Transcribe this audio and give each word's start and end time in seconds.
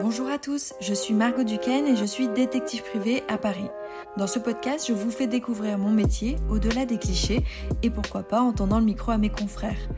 Bonjour 0.00 0.28
à 0.28 0.38
tous, 0.38 0.74
je 0.80 0.94
suis 0.94 1.12
Margot 1.12 1.42
Duquesne 1.42 1.88
et 1.88 1.96
je 1.96 2.04
suis 2.04 2.28
détective 2.28 2.84
privée 2.84 3.24
à 3.26 3.36
Paris. 3.36 3.68
Dans 4.16 4.28
ce 4.28 4.38
podcast, 4.38 4.84
je 4.86 4.92
vous 4.92 5.10
fais 5.10 5.26
découvrir 5.26 5.76
mon 5.76 5.90
métier 5.90 6.36
au-delà 6.48 6.86
des 6.86 6.98
clichés 6.98 7.42
et 7.82 7.90
pourquoi 7.90 8.22
pas 8.22 8.40
en 8.40 8.52
tendant 8.52 8.78
le 8.78 8.84
micro 8.84 9.10
à 9.10 9.18
mes 9.18 9.28
confrères. 9.28 9.88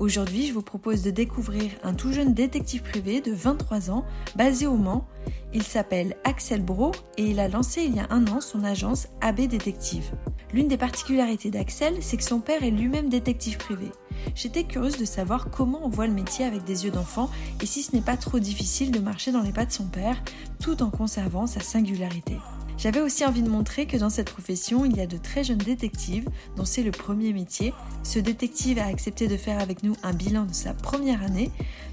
Aujourd'hui, 0.00 0.48
je 0.48 0.52
vous 0.52 0.62
propose 0.62 1.02
de 1.02 1.12
découvrir 1.12 1.70
un 1.84 1.94
tout 1.94 2.12
jeune 2.12 2.34
détective 2.34 2.82
privé 2.82 3.20
de 3.20 3.30
23 3.32 3.92
ans 3.92 4.04
basé 4.34 4.66
au 4.66 4.74
Mans. 4.74 5.06
Il 5.52 5.62
s'appelle 5.62 6.16
Axel 6.24 6.60
Bro 6.60 6.90
et 7.16 7.26
il 7.26 7.38
a 7.38 7.46
lancé 7.46 7.82
il 7.84 7.94
y 7.94 8.00
a 8.00 8.08
un 8.10 8.26
an 8.26 8.40
son 8.40 8.64
agence 8.64 9.06
AB 9.20 9.42
Détective. 9.42 10.10
L'une 10.52 10.66
des 10.66 10.76
particularités 10.76 11.52
d'Axel, 11.52 11.94
c'est 12.00 12.16
que 12.16 12.24
son 12.24 12.40
père 12.40 12.64
est 12.64 12.72
lui-même 12.72 13.08
détective 13.08 13.58
privé. 13.58 13.86
J'étais 14.34 14.64
curieuse 14.64 14.98
de 14.98 15.04
savoir 15.04 15.50
comment 15.50 15.80
on 15.84 15.88
voit 15.88 16.06
le 16.06 16.12
métier 16.12 16.44
avec 16.44 16.64
des 16.64 16.84
yeux 16.84 16.90
d'enfant 16.90 17.30
et 17.62 17.66
si 17.66 17.82
ce 17.82 17.94
n'est 17.94 18.02
pas 18.02 18.16
trop 18.16 18.38
difficile 18.38 18.90
de 18.90 18.98
marcher 18.98 19.32
dans 19.32 19.42
les 19.42 19.52
pas 19.52 19.66
de 19.66 19.72
son 19.72 19.84
père 19.84 20.22
tout 20.60 20.82
en 20.82 20.90
conservant 20.90 21.46
sa 21.46 21.60
singularité. 21.60 22.38
J'avais 22.76 23.00
aussi 23.00 23.24
envie 23.24 23.42
de 23.42 23.48
montrer 23.48 23.86
que 23.86 23.96
dans 23.96 24.10
cette 24.10 24.30
profession, 24.30 24.84
il 24.84 24.96
y 24.96 25.00
a 25.00 25.06
de 25.06 25.16
très 25.16 25.44
jeunes 25.44 25.58
détectives 25.58 26.28
dont 26.56 26.64
c'est 26.64 26.82
le 26.82 26.90
premier 26.90 27.32
métier. 27.32 27.72
Ce 28.02 28.18
détective 28.18 28.78
a 28.78 28.86
accepté 28.86 29.28
de 29.28 29.36
faire 29.36 29.60
avec 29.60 29.82
nous 29.82 29.94
un 30.02 30.12
bilan 30.12 30.44
de 30.44 30.52
sa 30.52 30.74
première 30.74 31.22
année, 31.22 31.50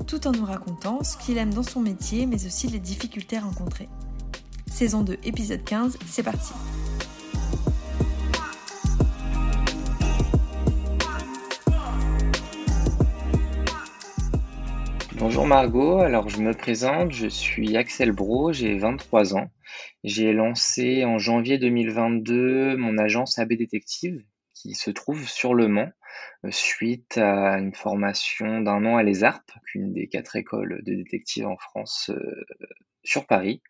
tout 0.08 0.28
en 0.28 0.32
nous 0.32 0.46
racontant 0.46 1.04
ce 1.04 1.18
qu'il 1.18 1.38
aime 1.38 1.54
dans 1.54 1.64
son 1.64 1.82
métier, 1.82 2.26
mais 2.26 2.46
aussi 2.46 2.68
les 2.68 2.80
difficultés 2.80 3.38
rencontrées. 3.38 3.90
Saison 4.72 5.02
2, 5.02 5.18
épisode 5.24 5.64
15, 5.64 5.98
c'est 6.08 6.24
parti. 6.24 6.54
Bonjour 15.22 15.46
Margot, 15.46 16.00
alors 16.00 16.30
je 16.30 16.42
me 16.42 16.52
présente, 16.52 17.12
je 17.12 17.28
suis 17.28 17.78
Axel 17.78 18.12
Bro, 18.12 18.54
j'ai 18.54 18.76
23 18.80 19.36
ans. 19.36 19.52
J'ai 20.04 20.34
lancé 20.34 21.06
en 21.06 21.20
janvier 21.20 21.60
2022 21.60 22.76
mon 22.76 22.98
agence 22.98 23.38
AB 23.38 23.54
Détective 23.54 24.26
qui 24.56 24.74
se 24.74 24.90
trouve 24.90 25.30
sur 25.30 25.54
Le 25.54 25.68
Mans 25.68 25.92
suite 26.50 27.20
à 27.20 27.60
une 27.60 27.76
formation 27.76 28.62
d'un 28.62 28.84
an 28.84 28.98
à 28.98 29.04
l'ESARP, 29.04 29.52
une 29.76 29.94
des 29.94 30.08
quatre 30.08 30.38
écoles 30.38 30.82
de 30.88 30.96
détectives 30.96 31.46
en 31.46 31.58
France 31.58 32.10
euh, 32.10 32.44
sur 33.04 33.28
Paris. 33.28 33.62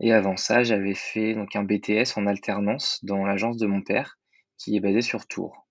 Et 0.00 0.12
avant 0.12 0.36
ça, 0.36 0.64
j'avais 0.64 0.94
fait 0.94 1.36
un 1.54 1.62
BTS 1.62 2.16
en 2.16 2.26
alternance 2.26 2.98
dans 3.04 3.24
l'agence 3.24 3.56
de 3.56 3.68
mon 3.68 3.82
père 3.82 4.18
qui 4.56 4.74
est 4.76 4.80
basée 4.80 5.02
sur 5.02 5.28
Tours. 5.28 5.67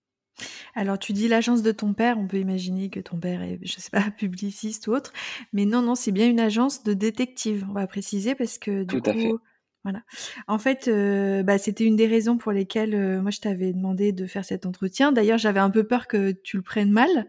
Alors 0.75 0.99
tu 0.99 1.13
dis 1.13 1.27
l'agence 1.27 1.61
de 1.63 1.71
ton 1.71 1.93
père, 1.93 2.17
on 2.19 2.27
peut 2.27 2.37
imaginer 2.39 2.89
que 2.89 2.99
ton 2.99 3.17
père 3.17 3.41
est, 3.41 3.59
je 3.63 3.79
sais 3.79 3.89
pas, 3.89 4.01
publiciste 4.17 4.87
ou 4.87 4.93
autre, 4.93 5.13
mais 5.53 5.65
non, 5.65 5.81
non, 5.81 5.95
c'est 5.95 6.11
bien 6.11 6.27
une 6.29 6.39
agence 6.39 6.83
de 6.83 6.93
détective, 6.93 7.65
on 7.69 7.73
va 7.73 7.87
préciser, 7.87 8.35
parce 8.35 8.57
que 8.57 8.83
du 8.83 8.99
Tout 8.99 9.01
à 9.05 9.13
fait. 9.15 9.31
coup, 9.31 9.39
voilà. 9.83 10.01
En 10.47 10.59
fait, 10.59 10.87
euh, 10.87 11.43
bah, 11.43 11.57
c'était 11.57 11.85
une 11.85 11.95
des 11.95 12.07
raisons 12.07 12.37
pour 12.37 12.51
lesquelles 12.51 12.93
euh, 12.95 13.21
moi 13.21 13.31
je 13.31 13.39
t'avais 13.39 13.71
demandé 13.73 14.11
de 14.11 14.25
faire 14.27 14.43
cet 14.45 14.65
entretien. 14.65 15.11
D'ailleurs, 15.11 15.37
j'avais 15.37 15.59
un 15.61 15.69
peu 15.69 15.85
peur 15.85 16.07
que 16.07 16.31
tu 16.31 16.57
le 16.57 16.63
prennes 16.63 16.91
mal, 16.91 17.27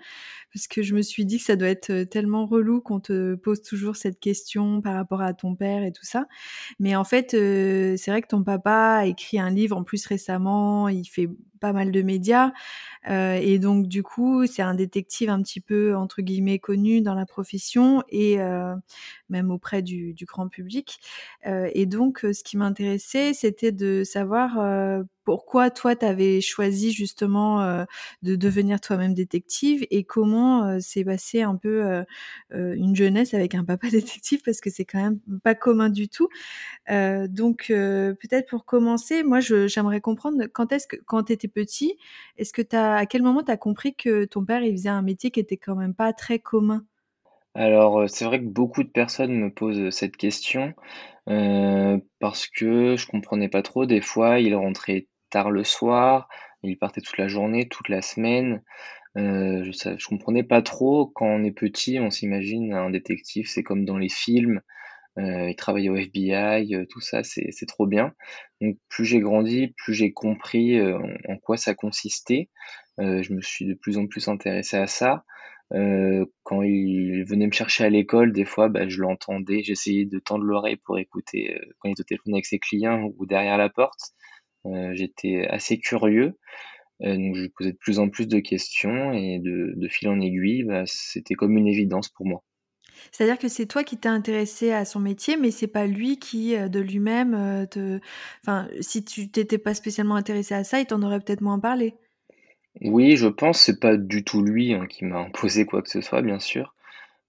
parce 0.53 0.67
que 0.67 0.83
je 0.83 0.95
me 0.95 1.03
suis 1.03 1.25
dit 1.27 1.39
que 1.39 1.45
ça 1.45 1.57
doit 1.57 1.69
être 1.69 1.91
euh, 1.91 2.05
tellement 2.05 2.47
relou 2.47 2.81
qu'on 2.81 3.01
te 3.01 3.35
pose 3.35 3.63
toujours 3.63 3.97
cette 3.97 4.21
question 4.21 4.81
par 4.81 4.95
rapport 4.95 5.23
à 5.23 5.35
ton 5.35 5.55
père 5.55 5.85
et 5.85 5.93
tout 5.93 6.05
ça. 6.05 6.27
Mais 6.79 6.97
en 6.97 7.05
fait, 7.05 7.31
c'est 7.31 8.11
vrai 8.11 8.23
que 8.23 8.29
ton 8.29 8.43
papa 8.43 8.99
a 9.01 9.07
écrit 9.07 9.39
un 9.39 9.51
livre 9.51 9.77
en 9.77 9.85
plus 9.85 10.07
récemment, 10.07 10.89
il 10.89 11.05
fait 11.07 11.29
pas 11.59 11.73
mal 11.73 11.91
de 11.91 12.03
médias. 12.03 12.53
Euh, 13.09 13.39
et 13.41 13.59
donc, 13.59 13.87
du 13.87 14.03
coup, 14.03 14.47
c'est 14.47 14.63
un 14.63 14.75
détective 14.75 15.31
un 15.31 15.43
petit 15.43 15.61
peu, 15.61 15.97
entre 15.97 16.23
guillemets, 16.23 16.59
connu 16.59 17.01
dans 17.01 17.15
la 17.15 17.27
profession 17.27 18.03
et 18.09 18.41
euh, 18.41 18.75
même 19.29 19.51
auprès 19.51 19.83
du, 19.83 20.15
du 20.15 20.25
grand 20.25 20.49
public. 20.49 21.01
Euh, 21.47 21.71
et 21.75 21.87
donc, 21.87 22.21
ce 22.21 22.43
qui 22.43 22.57
m'intéressait, 22.57 23.35
c'était 23.35 23.73
de 23.73 24.05
savoir 24.05 24.59
pourquoi 25.29 25.69
toi, 25.69 25.95
tu 25.95 26.07
avais 26.07 26.41
choisi 26.41 26.91
justement 26.91 27.61
euh, 27.61 27.85
de 28.23 28.35
devenir 28.35 28.81
toi-même 28.81 29.13
détective 29.13 29.87
et 29.91 30.03
comment 30.03 30.65
euh, 30.65 30.79
s'est 30.81 31.05
passé 31.05 31.43
un 31.43 31.55
peu 31.55 31.85
euh, 31.85 32.05
une 32.51 32.97
jeunesse 32.97 33.35
avec 33.35 33.55
un 33.55 33.63
papa 33.63 33.89
détective 33.91 34.41
parce 34.43 34.63
que 34.63 34.71
c'est 34.71 34.87
quand 34.87 35.03
même 35.03 35.21
pas 35.45 35.55
commun 35.55 35.91
du 35.91 36.09
tout. 36.09 36.31
donc 36.89 37.67
peut-être 37.69 38.49
pour 38.49 38.65
commencer, 38.65 39.23
moi 39.23 39.41
j'aimerais 39.41 40.01
comprendre 40.01 40.47
quand 40.47 40.73
est-ce 40.73 40.87
que 40.87 40.97
quand 40.97 41.25
tu 41.25 41.35
étais 41.35 41.47
petit, 41.47 41.99
est-ce 42.39 42.55
que 42.55 42.63
tu 42.63 42.77
à 42.77 43.05
quel 43.05 43.21
moment 43.21 43.43
tu 43.43 43.51
as 43.51 43.59
compris 43.59 43.95
que 43.95 44.25
ton 44.25 44.47
père 44.47 44.63
il 44.63 44.73
faisait 44.73 44.89
un 44.89 45.03
métier 45.03 45.31
qui 45.31 45.41
était 45.41 45.59
quand 45.59 45.75
même 45.75 45.93
pas 45.93 46.15
très 46.15 46.39
commun? 46.39 46.87
Alors, 47.55 48.09
c'est 48.09 48.25
vrai 48.25 48.39
que 48.39 48.47
beaucoup 48.47 48.83
de 48.83 48.89
personnes 48.89 49.35
me 49.35 49.53
posent 49.53 49.91
cette 49.91 50.17
question, 50.17 50.73
parce 51.27 52.47
que 52.47 52.97
je 52.97 53.07
comprenais 53.07 53.49
pas 53.49 53.63
trop. 53.63 53.85
Des 53.85 54.01
fois, 54.01 54.41
il 54.41 54.55
rentrait 54.55 55.09
tard 55.31 55.51
le 55.51 55.65
soir, 55.65 56.29
il 56.63 56.79
partait 56.79 57.01
toute 57.01 57.19
la 57.19 57.29
journée, 57.29 57.69
toute 57.69 57.89
la 57.89 58.03
semaine. 58.03 58.63
Euh, 59.17 59.65
je, 59.65 59.97
je 59.97 60.07
comprenais 60.07 60.43
pas 60.43 60.63
trop. 60.63 61.07
Quand 61.07 61.27
on 61.27 61.45
est 61.45 61.53
petit, 61.53 61.99
on 62.01 62.11
s'imagine 62.11 62.73
un 62.73 62.91
détective, 62.91 63.49
c'est 63.49 63.63
comme 63.63 63.85
dans 63.85 63.99
les 63.99 64.09
films. 64.09 64.61
Euh, 65.19 65.51
il 65.51 65.57
travaille 65.57 65.89
au 65.89 65.97
FBI, 65.97 66.75
euh, 66.75 66.87
tout 66.89 67.01
ça, 67.01 67.23
c'est 67.25 67.67
trop 67.67 67.87
bien. 67.87 68.15
Donc 68.61 68.77
plus 68.89 69.05
j'ai 69.05 69.21
grandi, 69.21 69.75
plus 69.77 69.95
j'ai 69.95 70.13
compris 70.13 70.81
en 71.29 71.37
quoi 71.39 71.57
ça 71.57 71.75
consistait. 71.75 72.51
je 72.99 73.33
me 73.33 73.41
suis 73.43 73.67
de 73.67 73.75
plus 73.75 73.99
en 73.99 74.07
plus 74.07 74.29
intéressé 74.29 74.77
à 74.77 74.87
ça. 74.87 75.25
quand 75.71 76.63
il 76.63 77.25
venait 77.25 77.47
me 77.47 77.53
chercher 77.53 77.85
à 77.85 77.91
l'école, 77.91 78.33
des 78.33 78.45
fois, 78.45 78.69
bah, 78.69 78.89
je 78.89 79.01
l'entendais, 79.01 79.63
j'essayais 79.63 80.05
de 80.07 80.19
tendre 80.19 80.45
l'oreille 80.45 80.77
pour 80.77 80.99
écouter 80.99 81.59
quand 81.79 81.89
il 81.89 81.93
était 81.93 82.03
au 82.03 82.05
téléphone 82.05 82.35
avec 82.35 82.47
ses 82.47 82.59
clients 82.59 83.11
ou 83.19 83.27
derrière 83.27 83.59
la 83.59 83.69
porte. 83.69 84.13
Euh, 84.67 84.93
j'étais 84.95 85.47
assez 85.49 85.79
curieux, 85.79 86.39
euh, 87.03 87.17
donc 87.17 87.37
je 87.37 87.47
posais 87.57 87.73
de 87.73 87.77
plus 87.77 87.99
en 87.99 88.09
plus 88.09 88.27
de 88.27 88.41
questions 88.41 89.13
et 89.13 89.39
de, 89.39 89.89
fil 89.89 90.09
en 90.09 90.21
aiguille, 90.21 90.65
bah, 90.65 90.83
c'était 90.87 91.35
comme 91.35 91.57
une 91.57 91.69
évidence 91.69 92.09
pour 92.09 92.27
moi. 92.27 92.43
C'est-à-dire 93.13 93.39
que 93.39 93.49
c'est 93.49 93.67
toi 93.67 93.85
qui 93.85 93.97
t'es 93.97 94.09
intéressé 94.09 94.73
à 94.73 94.85
son 94.85 94.99
métier, 94.99 95.37
mais 95.37 95.53
c'est 95.53 95.69
pas 95.69 95.87
lui 95.87 96.19
qui, 96.19 96.57
euh, 96.57 96.69
de 96.69 96.81
lui-même, 96.81 97.67
te. 97.71 98.01
Enfin, 98.43 98.69
si 98.81 99.05
tu 99.05 99.31
t'étais 99.31 99.59
pas 99.59 99.75
spécialement 99.75 100.17
intéressé 100.17 100.55
à 100.55 100.65
ça, 100.65 100.81
il 100.81 100.87
t'en 100.87 101.03
aurait 101.03 101.21
peut-être 101.21 101.41
moins 101.41 101.61
parlé. 101.61 101.95
Oui, 102.81 103.17
je 103.17 103.29
pense, 103.29 103.61
c'est 103.61 103.79
pas 103.79 103.97
du 103.97 104.25
tout 104.25 104.43
lui 104.43 104.75
hein, 104.75 104.87
qui 104.87 105.05
m'a 105.05 105.19
imposé 105.27 105.65
quoi 105.65 105.83
que 105.83 105.89
ce 105.89 106.01
soit, 106.01 106.23
bien 106.23 106.41
sûr. 106.41 106.75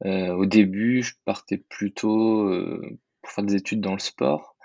au 0.03 0.45
début, 0.45 1.03
je 1.03 1.13
partais 1.25 1.57
plutôt 1.57 2.49
pour 3.21 3.31
faire 3.31 3.43
des 3.43 3.55
études 3.55 3.81
dans 3.81 3.93
le 3.93 3.99
sport. 3.99 4.55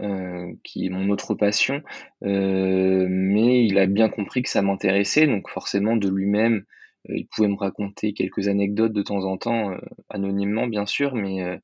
Euh, 0.00 0.52
qui 0.62 0.86
est 0.86 0.90
mon 0.90 1.08
autre 1.10 1.34
passion, 1.34 1.82
euh, 2.22 3.08
mais 3.10 3.64
il 3.64 3.78
a 3.80 3.86
bien 3.86 4.08
compris 4.08 4.42
que 4.42 4.48
ça 4.48 4.62
m'intéressait, 4.62 5.26
donc 5.26 5.48
forcément 5.48 5.96
de 5.96 6.08
lui-même, 6.08 6.64
euh, 7.10 7.16
il 7.16 7.26
pouvait 7.26 7.48
me 7.48 7.56
raconter 7.56 8.12
quelques 8.12 8.46
anecdotes 8.46 8.92
de 8.92 9.02
temps 9.02 9.24
en 9.24 9.36
temps, 9.38 9.72
anonymement 10.08 10.68
bien 10.68 10.86
sûr, 10.86 11.16
mais, 11.16 11.60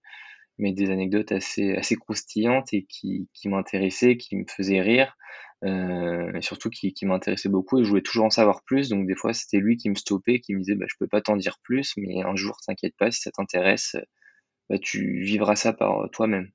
mais 0.58 0.72
des 0.72 0.90
anecdotes 0.90 1.30
assez, 1.30 1.76
assez 1.76 1.94
croustillantes 1.94 2.72
et 2.72 2.86
qui, 2.88 3.28
qui 3.34 3.48
m'intéressaient, 3.48 4.16
qui 4.16 4.34
me 4.34 4.44
faisaient 4.48 4.80
rire, 4.80 5.16
et 5.64 6.40
surtout 6.42 6.70
qui, 6.70 6.92
qui 6.92 7.06
m'intéressaient 7.06 7.48
beaucoup 7.48 7.78
et 7.78 7.84
je 7.84 7.88
voulais 7.88 8.02
toujours 8.02 8.24
en 8.24 8.30
savoir 8.30 8.64
plus, 8.64 8.88
donc 8.88 9.06
des 9.06 9.14
fois 9.14 9.32
c'était 9.32 9.58
lui 9.58 9.76
qui 9.76 9.90
me 9.90 9.94
stoppait, 9.94 10.40
qui 10.40 10.54
me 10.54 10.58
disait 10.58 10.74
bah, 10.74 10.86
je 10.88 10.96
peux 10.98 11.08
pas 11.08 11.20
t'en 11.20 11.36
dire 11.36 11.58
plus, 11.62 11.94
mais 11.98 12.20
un 12.22 12.34
jour 12.34 12.56
t'inquiète 12.66 12.96
pas, 12.98 13.12
si 13.12 13.20
ça 13.20 13.30
t'intéresse, 13.30 13.96
bah, 14.68 14.78
tu 14.80 15.20
vivras 15.22 15.54
ça 15.54 15.72
par 15.72 16.10
toi-même. 16.10 16.50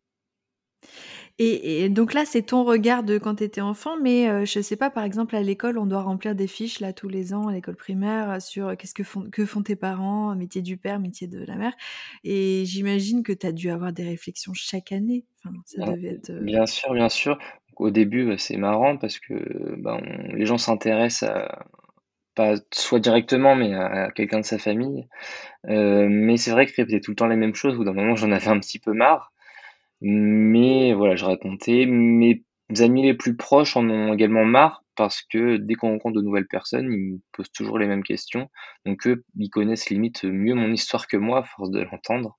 Et, 1.42 1.88
donc 1.88 2.14
là, 2.14 2.26
c'est 2.26 2.42
ton 2.42 2.66
regard 2.66 3.04
de 3.04 3.18
quand 3.18 3.36
tu 3.36 3.46
étais 3.46 3.62
enfant, 3.62 3.96
mais 4.02 4.46
je 4.46 4.60
je 4.60 4.64
sais 4.64 4.76
pas, 4.76 4.90
par 4.90 5.06
exemple, 5.06 5.38
à 5.38 5.42
l'école, 5.42 5.78
on 5.78 5.86
doit 5.86 6.02
remplir 6.02 6.36
des 6.36 6.48
fiches 6.48 6.82
là 6.82 6.92
tous 6.92 7.08
les 7.08 7.34
ans 7.34 7.48
à 7.48 7.54
l'école 7.54 7.78
primaire 7.78 8.42
sur 8.42 8.76
qu'est-ce 8.76 8.94
que 8.94 9.06
font, 9.06 9.30
que 9.32 9.46
font 9.46 9.64
tes 9.64 9.78
parents, 9.78 10.36
métier 10.36 10.62
du 10.62 10.76
père, 10.76 11.00
métier 11.00 11.28
de 11.28 11.46
la 11.46 11.56
mère. 11.56 11.72
Et 12.26 12.66
j'imagine 12.66 13.24
que 13.24 13.32
tu 13.32 13.48
as 13.48 13.54
dû 13.54 13.70
avoir 13.70 13.94
des 13.94 14.04
réflexions 14.04 14.54
chaque 14.54 14.92
année. 14.92 15.24
Enfin, 15.38 15.56
ça 15.64 15.86
devait 15.86 16.16
être. 16.16 16.32
Bien 16.42 16.66
sûr, 16.66 16.94
bien 16.94 17.08
sûr. 17.08 17.40
Au 17.78 17.90
début, 17.90 18.26
bah, 18.26 18.38
c'est 18.38 18.58
marrant 18.58 18.98
parce 18.98 19.18
que 19.18 19.76
ben, 19.78 20.02
les 20.34 20.46
gens 20.46 20.58
s'intéressent 20.58 21.30
à, 21.30 21.66
pas 22.36 22.56
soit 22.74 23.00
directement, 23.00 23.56
mais 23.56 23.74
à, 23.74 24.12
quelqu'un 24.12 24.42
de 24.42 24.46
sa 24.46 24.58
famille. 24.58 25.08
mais 25.64 26.36
c'est 26.36 26.52
vrai 26.52 26.66
que 26.66 26.74
répéter 26.76 27.00
tout 27.00 27.12
le 27.12 27.16
temps 27.16 27.28
les 27.28 27.38
mêmes 27.38 27.56
choses, 27.56 27.76
au 27.76 27.78
bout 27.78 27.86
d'un 27.86 27.94
moment, 27.94 28.18
j'en 28.18 28.34
avais 28.34 28.50
un 28.50 28.60
petit 28.60 28.80
peu 28.80 28.92
marre. 28.92 29.32
Mais 30.02 30.94
voilà, 30.94 31.16
je 31.16 31.26
racontais. 31.26 31.86
Mes 31.86 32.44
amis 32.80 33.04
les 33.04 33.14
plus 33.14 33.36
proches 33.36 33.76
en 33.76 33.90
ont 33.90 34.14
également 34.14 34.46
marre 34.46 34.84
parce 34.96 35.22
que 35.22 35.58
dès 35.58 35.76
qu'on 35.76 35.92
rencontre 35.92 36.18
de 36.18 36.22
nouvelles 36.22 36.48
personnes, 36.48 36.92
ils 36.92 37.14
me 37.14 37.20
posent 37.32 37.52
toujours 37.52 37.80
les 37.80 37.88
mêmes 37.88 38.04
questions. 38.04 38.50
Donc 38.86 39.08
eux, 39.08 39.24
ils 39.38 39.50
connaissent 39.50 39.90
limite 39.90 40.24
mieux 40.26 40.56
mon 40.56 40.72
histoire 40.72 41.08
que 41.08 41.18
moi 41.18 41.44
force 41.44 41.72
de 41.72 41.82
l'entendre. 41.82 42.38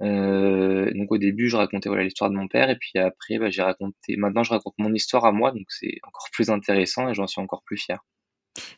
Euh, 0.00 0.90
donc 0.94 1.10
au 1.12 1.18
début, 1.18 1.48
je 1.48 1.56
racontais 1.56 1.88
voilà 1.88 2.04
l'histoire 2.04 2.30
de 2.30 2.36
mon 2.36 2.48
père 2.48 2.70
et 2.70 2.76
puis 2.76 2.98
après, 2.98 3.38
bah, 3.38 3.50
j'ai 3.50 3.62
raconté. 3.62 4.16
Maintenant, 4.16 4.44
je 4.44 4.50
raconte 4.50 4.74
mon 4.78 4.92
histoire 4.94 5.24
à 5.24 5.32
moi, 5.32 5.52
donc 5.52 5.66
c'est 5.68 5.98
encore 6.04 6.28
plus 6.32 6.50
intéressant 6.50 7.08
et 7.08 7.14
j'en 7.14 7.26
suis 7.26 7.40
encore 7.40 7.62
plus 7.64 7.78
fier. 7.78 8.04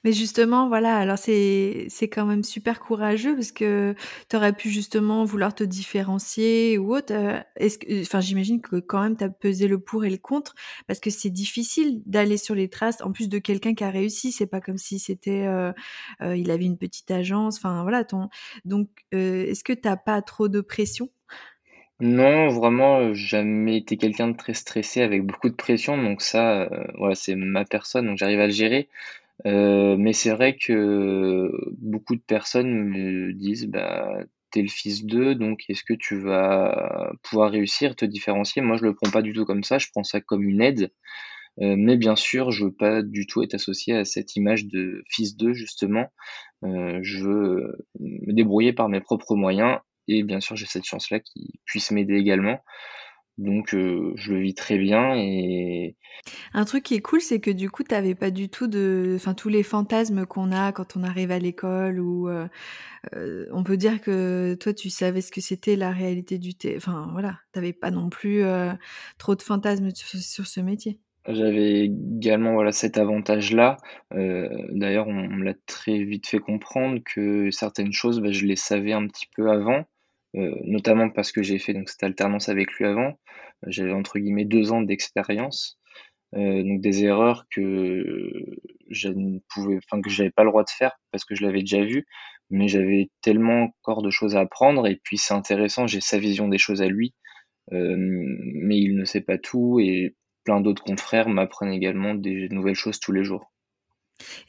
Mais 0.05 0.13
justement, 0.13 0.69
voilà, 0.69 0.97
alors 0.97 1.19
c'est 1.19 1.89
quand 2.13 2.27
même 2.27 2.45
super 2.45 2.81
courageux 2.81 3.35
parce 3.35 3.53
que 3.53 3.95
tu 4.29 4.37
aurais 4.37 4.53
pu 4.53 4.71
justement 4.71 5.25
vouloir 5.25 5.55
te 5.55 5.65
différencier 5.65 6.79
ou 6.79 6.95
autre. 6.95 7.13
Que 7.59 8.01
enfin, 8.03 8.21
j'imagine 8.21 8.61
que 8.61 8.77
quand 8.77 9.03
même 9.03 9.17
tu 9.17 9.25
as 9.25 9.29
pesé 9.29 9.69
le 9.69 9.79
pour 9.81 10.05
et 10.05 10.11
le 10.11 10.17
contre 10.19 10.55
parce 10.87 11.01
que 11.01 11.11
c'est 11.11 11.31
difficile 11.31 12.03
d'aller 12.07 12.37
sur 12.37 12.55
les 12.55 12.69
traces 12.69 13.01
en 13.03 13.13
plus 13.13 13.29
de 13.29 13.39
quelqu'un 13.39 13.75
qui 13.75 13.85
a 13.85 13.91
réussi. 13.91 14.33
C'est 14.33 14.47
pas 14.47 14.61
comme 14.61 14.79
si 14.79 14.99
c'était, 14.99 15.47
heu 15.47 15.73
heu, 16.23 16.37
il 16.37 16.51
avait 16.51 16.65
une 16.65 16.79
petite 16.79 17.11
agence, 17.11 17.57
enfin 17.59 17.83
voilà 17.83 18.05
donc 18.65 18.89
est-ce 19.13 19.65
que 19.65 19.73
tu 19.73 19.89
as 19.89 19.97
pas 19.97 20.23
trop 20.23 20.49
de 20.49 20.61
pression? 20.61 21.11
Non, 22.01 22.49
vraiment, 22.49 23.13
jamais 23.13 23.77
été 23.77 23.99
quelqu'un 23.99 24.29
de 24.29 24.37
très 24.37 24.55
stressé 24.55 25.03
avec 25.03 25.23
beaucoup 25.23 25.51
de 25.51 25.55
pression 25.55 26.03
donc 26.03 26.23
ça, 26.23 26.69
voilà, 26.97 27.15
c'est 27.15 27.35
ma 27.35 27.65
personne 27.67 28.07
donc 28.07 28.17
j'arrive 28.19 28.41
à 28.41 28.47
le 28.47 28.53
gérer. 28.53 28.89
Heu, 29.47 29.97
mais 29.99 30.13
c'est 30.13 30.31
vrai 30.31 30.57
que 30.57 31.51
beaucoup 31.79 32.17
de 32.17 32.21
personnes 32.23 32.73
me 32.73 33.33
disent: 33.33 33.67
«Bah, 33.69 34.09
tu 34.53 34.63
le 34.63 34.69
fils 34.69 35.05
d'eux, 35.05 35.35
donc 35.35 35.63
est-ce 35.69 35.85
que 35.85 35.95
tu 35.95 36.19
vas 36.19 37.13
pouvoir 37.23 37.51
réussir, 37.53 37.97
te 37.97 38.05
différencier?» 38.05 38.63
moi, 38.63 38.77
je 38.77 38.85
le 38.85 38.95
prends 38.95 39.11
pas 39.11 39.23
du 39.23 39.33
tout 39.33 39.45
comme 39.45 39.65
ça, 39.65 39.79
je 39.79 39.89
prends 39.93 40.03
ça 40.05 40.21
comme 40.21 40.43
une 40.43 40.61
aide, 40.63 40.93
heu, 41.63 41.77
mais 41.77 41.97
bien 41.99 42.17
sûr, 42.17 42.51
je 42.53 42.67
veux 42.67 42.73
pas 42.75 43.03
du 43.03 43.27
tout 43.27 43.43
être 43.43 43.55
associé 43.55 43.97
à 43.97 44.05
cette 44.07 44.37
image 44.37 44.67
de 44.67 45.03
fils 45.11 45.37
d'eux, 45.37 45.55
justement. 45.55 46.09
Heu, 46.65 47.01
je 47.03 47.19
veux, 47.25 47.79
me 48.01 48.33
débrouiller 48.35 48.73
par 48.75 48.89
mes 48.91 49.01
propres 49.03 49.37
moyens 49.37 49.79
et 50.09 50.23
bien 50.25 50.41
sûr, 50.41 50.57
j'ai 50.57 50.67
cette 50.67 50.85
chance-là 50.87 51.21
qu'ils 51.21 51.51
puissent 51.67 51.93
m'aider 51.93 52.17
également. 52.17 52.61
Donc 53.41 53.75
heu, 53.75 54.13
je 54.17 54.33
le 54.35 54.41
vis 54.41 54.55
très 54.55 54.79
bien 54.79 55.15
et 55.17 55.97
Un 56.55 56.65
truc 56.65 56.85
qui 56.85 56.95
est 56.95 57.01
cool, 57.01 57.21
c'est 57.21 57.41
que 57.41 57.51
du 57.51 57.71
coup, 57.71 57.83
tu 57.85 57.95
avais 57.95 58.15
pas 58.15 58.31
du 58.31 58.49
tout 58.49 58.67
de 58.67 59.15
enfin, 59.17 59.35
tous 59.35 59.49
les 59.49 59.63
fantasmes 59.63 60.27
qu'on 60.27 60.53
a 60.53 60.73
quand 60.73 60.97
on 60.97 61.03
arrive 61.03 61.31
à 61.31 61.39
l'école 61.39 62.01
ou 62.01 62.29
heu 62.29 62.49
heu, 63.17 63.49
on 63.53 63.65
peut 63.65 63.77
dire 63.79 64.01
que 64.03 64.57
toi, 64.61 64.75
tu 64.75 64.91
savais 64.91 65.21
ce 65.23 65.33
que 65.33 65.41
c'était 65.43 65.77
la 65.77 65.93
réalité 65.93 66.39
du 66.39 66.55
té 66.55 66.77
enfin, 66.77 67.09
voilà, 67.13 67.41
tu 67.53 67.61
avais 67.61 67.73
pas 67.75 67.91
non 67.91 68.11
plus, 68.11 68.43
trop 69.19 69.35
de 69.37 69.43
fantasmes 69.43 69.91
sur 69.95 70.21
sur 70.21 70.47
ce 70.47 70.61
métier. 70.61 71.01
J'avais 71.29 71.85
également, 71.85 72.55
voilà, 72.55 72.73
cet 72.73 72.97
avantage-là. 72.99 73.77
D'ailleurs, 74.11 75.07
on 75.09 75.13
me 75.29 75.45
l'a 75.45 75.55
très 75.67 76.03
vite 76.03 76.27
fait 76.27 76.39
comprendre 76.39 77.01
que 77.05 77.51
certaines 77.51 77.93
choses, 77.93 78.21
bah, 78.21 78.33
je 78.33 78.47
les 78.47 78.57
savais 78.57 78.93
un 78.93 79.07
petit 79.07 79.27
peu 79.37 79.51
avant, 79.51 79.85
heu, 80.37 80.55
notamment 80.65 81.11
parce 81.11 81.33
que 81.33 81.43
j'ai 81.43 81.59
fait 81.59 81.75
donc 81.75 81.89
cette 81.89 82.03
alternance 82.05 82.49
avec 82.49 82.73
lui 82.75 82.87
avant. 82.87 83.19
J'avais 83.67 83.93
entre 83.93 84.19
guillemets 84.19 84.45
2 84.47 84.73
ans 84.73 84.83
d'expérience, 84.83 85.79
heu, 86.37 86.63
donc 86.65 86.81
des 86.83 87.05
erreurs 87.05 87.47
que 87.51 88.05
je 88.91 89.09
ne 89.09 89.39
pouvais 89.55 89.79
enfin, 89.79 90.03
que 90.03 90.11
j'avais 90.11 90.31
pas 90.31 90.45
le 90.45 90.51
droit 90.51 90.65
de 90.65 90.71
faire 90.71 90.99
parce 91.13 91.25
que 91.25 91.35
je 91.35 91.45
l'avais 91.45 91.61
déjà 91.61 91.85
vu, 91.85 92.07
mais 92.51 92.69
j'avais 92.69 93.11
tellement 93.23 93.65
encore 93.65 94.03
de 94.03 94.11
choses 94.11 94.37
à 94.37 94.41
apprendre 94.41 94.87
et 94.89 95.01
puis 95.05 95.19
c'est 95.19 95.35
intéressant, 95.35 95.87
j'ai 95.87 96.01
sa 96.01 96.19
vision 96.19 96.49
des 96.49 96.59
choses 96.59 96.83
à 96.83 96.89
lui, 96.89 97.15
mais 97.73 98.79
il 98.79 98.97
ne 98.97 99.05
sait 99.05 99.21
pas 99.23 99.39
tout 99.39 99.81
et 99.81 100.17
plein 100.45 100.61
d'autres 100.61 100.85
confrères 100.85 101.29
m'apprennent 101.29 101.73
également 101.73 102.15
des 102.15 102.49
nouvelles 102.51 102.75
choses 102.77 103.01
tous 103.01 103.13
les 103.13 103.25
jours. 103.25 103.51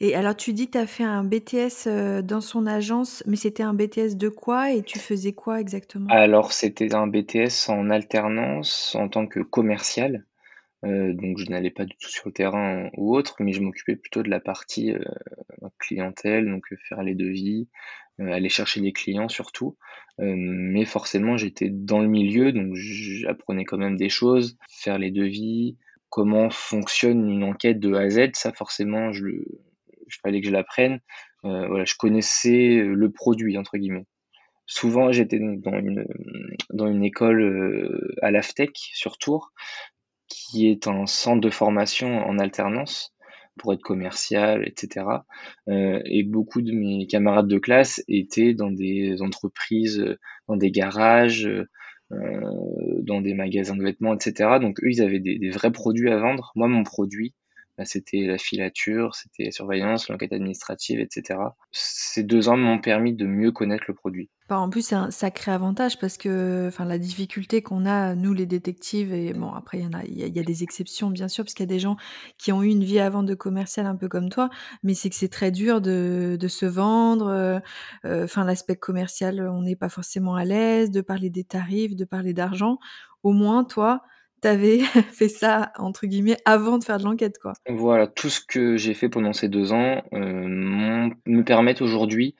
Et 0.04 0.16
alors 0.16 0.36
tu 0.36 0.52
dis 0.52 0.68
tu 0.68 0.78
as 0.78 0.88
fait 0.88 1.04
un 1.04 1.22
BTS, 1.22 1.86
heu, 1.86 2.22
dans 2.24 2.40
son 2.40 2.66
agence, 2.66 3.22
mais 3.24 3.36
c'était 3.36 3.62
un 3.62 3.72
BTS 3.72 4.16
de 4.16 4.28
quoi 4.28 4.72
et 4.72 4.82
tu 4.82 4.98
faisais 4.98 5.32
quoi 5.32 5.60
exactement? 5.60 6.08
Alors 6.10 6.52
c'était 6.52 6.92
un 6.92 7.06
BTS 7.06 7.68
en 7.68 7.88
alternance 7.88 8.96
en 8.96 9.08
tant 9.08 9.28
que 9.28 9.38
commercial, 9.38 10.26
heu, 10.84 11.14
donc 11.14 11.38
je 11.38 11.48
n'allais 11.48 11.70
pas 11.70 11.84
du 11.84 11.94
tout 11.96 12.08
sur 12.08 12.26
le 12.26 12.32
terrain 12.32 12.90
ou 12.96 13.14
autre, 13.14 13.36
mais 13.38 13.52
je 13.52 13.60
m'occupais 13.60 13.94
plutôt 13.94 14.24
de 14.24 14.28
la 14.28 14.40
partie, 14.40 14.90
heu, 14.90 15.04
clientèle, 15.78 16.46
donc 16.50 16.64
faire 16.88 17.04
les 17.04 17.14
devis, 17.14 17.68
aller 18.18 18.48
chercher 18.48 18.80
les 18.80 18.92
clients 18.92 19.28
surtout, 19.28 19.76
mais 20.18 20.84
forcément 20.84 21.36
j'étais 21.36 21.70
dans 21.70 22.00
le 22.00 22.08
milieu, 22.08 22.50
donc 22.50 22.74
j'apprenais 22.74 23.64
quand 23.64 23.78
même 23.78 23.96
des 23.96 24.08
choses, 24.08 24.58
faire 24.68 24.98
les 24.98 25.12
devis, 25.12 25.76
comment 26.08 26.50
fonctionne 26.50 27.30
une 27.30 27.44
enquête 27.44 27.78
de 27.78 27.94
A 27.94 28.00
à 28.00 28.10
Z, 28.10 28.30
ça 28.34 28.52
forcément 28.52 29.12
je 29.12 29.26
le 29.26 29.44
il 30.16 30.20
fallait 30.20 30.40
que 30.40 30.46
je 30.46 30.52
l'apprenne, 30.52 31.00
heu, 31.44 31.66
voilà, 31.68 31.84
je 31.84 31.94
connaissais, 31.98 32.82
«le 32.84 33.10
produit» 33.10 33.58
entre 33.58 33.76
guillemets. 33.78 34.06
Souvent 34.66 35.12
j'étais 35.12 35.38
dans 35.38 35.78
une, 35.78 36.06
dans 36.72 36.86
une 36.86 37.04
école, 37.04 37.40
heu, 37.42 38.14
à 38.22 38.30
l'AFTEC 38.30 38.70
sur 38.76 39.18
Tours, 39.18 39.52
qui 40.28 40.68
est 40.68 40.86
un 40.86 41.06
centre 41.06 41.40
de 41.40 41.50
formation 41.50 42.24
en 42.26 42.38
alternance 42.38 43.14
pour 43.58 43.74
être 43.74 43.82
commercial 43.82 44.66
et 44.66 44.72
cetera, 44.76 45.26
heu 45.68 46.00
et 46.06 46.22
beaucoup 46.22 46.62
de 46.62 46.72
mes 46.72 47.06
camarades 47.06 47.48
de 47.48 47.58
classe 47.58 48.02
étaient 48.08 48.54
dans 48.54 48.70
des 48.70 49.20
entreprises, 49.20 50.02
dans 50.48 50.56
des 50.56 50.70
garages, 50.70 51.50
dans 52.10 53.20
des 53.20 53.34
magasins 53.34 53.76
de 53.76 53.82
vêtements 53.82 54.14
et 54.14 54.20
cetera, 54.20 54.58
donc 54.58 54.82
eux, 54.82 54.90
ils 54.90 55.02
avaient 55.02 55.20
des 55.20 55.50
vrais 55.50 55.72
produits 55.72 56.10
à 56.10 56.16
vendre. 56.18 56.52
Moi, 56.54 56.68
mon 56.68 56.82
produit, 56.82 57.34
c'était 57.84 58.22
la 58.26 58.38
filature, 58.38 59.14
c'était 59.14 59.44
la 59.44 59.50
surveillance, 59.52 60.08
l'enquête 60.08 60.32
administrative 60.32 61.00
et 61.00 61.08
cetera. 61.10 61.56
Ces 61.72 62.22
2 62.24 62.48
ans 62.48 62.56
m'ont 62.56 62.80
permis 62.80 63.14
de 63.14 63.26
mieux 63.26 63.52
connaître 63.52 63.84
le 63.88 63.94
produit. 63.94 64.30
Bah, 64.48 64.58
en 64.58 64.68
plus, 64.68 64.82
c'est 64.88 64.96
un 64.96 65.10
sacré 65.10 65.52
avantage 65.52 65.98
parce 65.98 66.18
que, 66.18 66.66
enfin, 66.68 66.84
la 66.84 66.98
difficulté 66.98 67.62
qu'on 67.62 67.86
a, 67.86 68.14
nous, 68.14 68.34
les 68.34 68.44
détectives 68.44 69.12
et 69.12 69.32
bon, 69.32 69.52
après, 69.52 69.78
il 69.78 69.84
y 69.84 69.86
en 69.86 69.92
a 69.92 70.04
y 70.04 70.28
y 70.30 70.38
a 70.38 70.42
des 70.42 70.62
exceptions, 70.62 71.10
bien 71.10 71.28
sûr, 71.28 71.44
parce 71.44 71.54
qu'il 71.54 71.62
y 71.62 71.70
a 71.70 71.74
des 71.74 71.78
gens 71.78 71.96
qui 72.38 72.52
ont 72.52 72.62
eu 72.62 72.68
une 72.68 72.82
vie 72.84 72.98
avant 72.98 73.22
de 73.22 73.34
commercial 73.34 73.86
un 73.86 73.96
peu 73.96 74.08
comme 74.08 74.28
toi, 74.28 74.50
mais 74.82 74.94
c'est 74.94 75.08
que 75.10 75.16
c'est 75.16 75.28
très 75.30 75.52
dur 75.52 75.80
de 75.80 76.36
se 76.48 76.66
vendre, 76.66 77.28
heu 77.30 77.60
heu, 78.04 78.24
enfin, 78.24 78.44
l'aspect 78.44 78.76
commercial, 78.76 79.40
on 79.48 79.62
n'est 79.62 79.76
pas 79.76 79.88
forcément 79.88 80.34
à 80.34 80.44
l'aise, 80.44 80.90
de 80.90 81.00
parler 81.00 81.30
des 81.30 81.44
tarifs, 81.44 81.94
de 81.96 82.04
parler 82.04 82.34
d'argent. 82.34 82.78
Au 83.22 83.32
moins, 83.32 83.64
toi, 83.64 84.02
tu 84.42 84.48
avais 84.48 84.80
fait 85.12 85.28
ça, 85.28 85.72
entre 85.78 86.06
guillemets, 86.06 86.38
«avant 86.44 86.78
de 86.78 86.84
faire 86.84 86.98
de 86.98 87.04
l'enquête», 87.04 87.38
quoi. 87.40 87.54
Voilà, 87.68 88.08
tout 88.08 88.28
ce 88.28 88.40
que 88.44 88.76
j'ai 88.76 88.92
fait 88.94 89.08
pendant 89.08 89.32
ces 89.32 89.48
2 89.48 89.72
ans, 89.72 90.02
m'ont 90.12 91.12
me 91.26 91.42
permettent 91.44 91.80
aujourd'hui, 91.82 92.34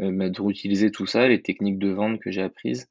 heu, 0.00 0.12
bah, 0.12 0.30
de 0.30 0.42
réutiliser 0.42 0.90
tout 0.92 1.06
ça, 1.06 1.28
les 1.28 1.42
techniques 1.42 1.78
de 1.78 1.90
vente 1.90 2.20
que 2.20 2.30
j'ai 2.32 2.42
apprises. 2.42 2.88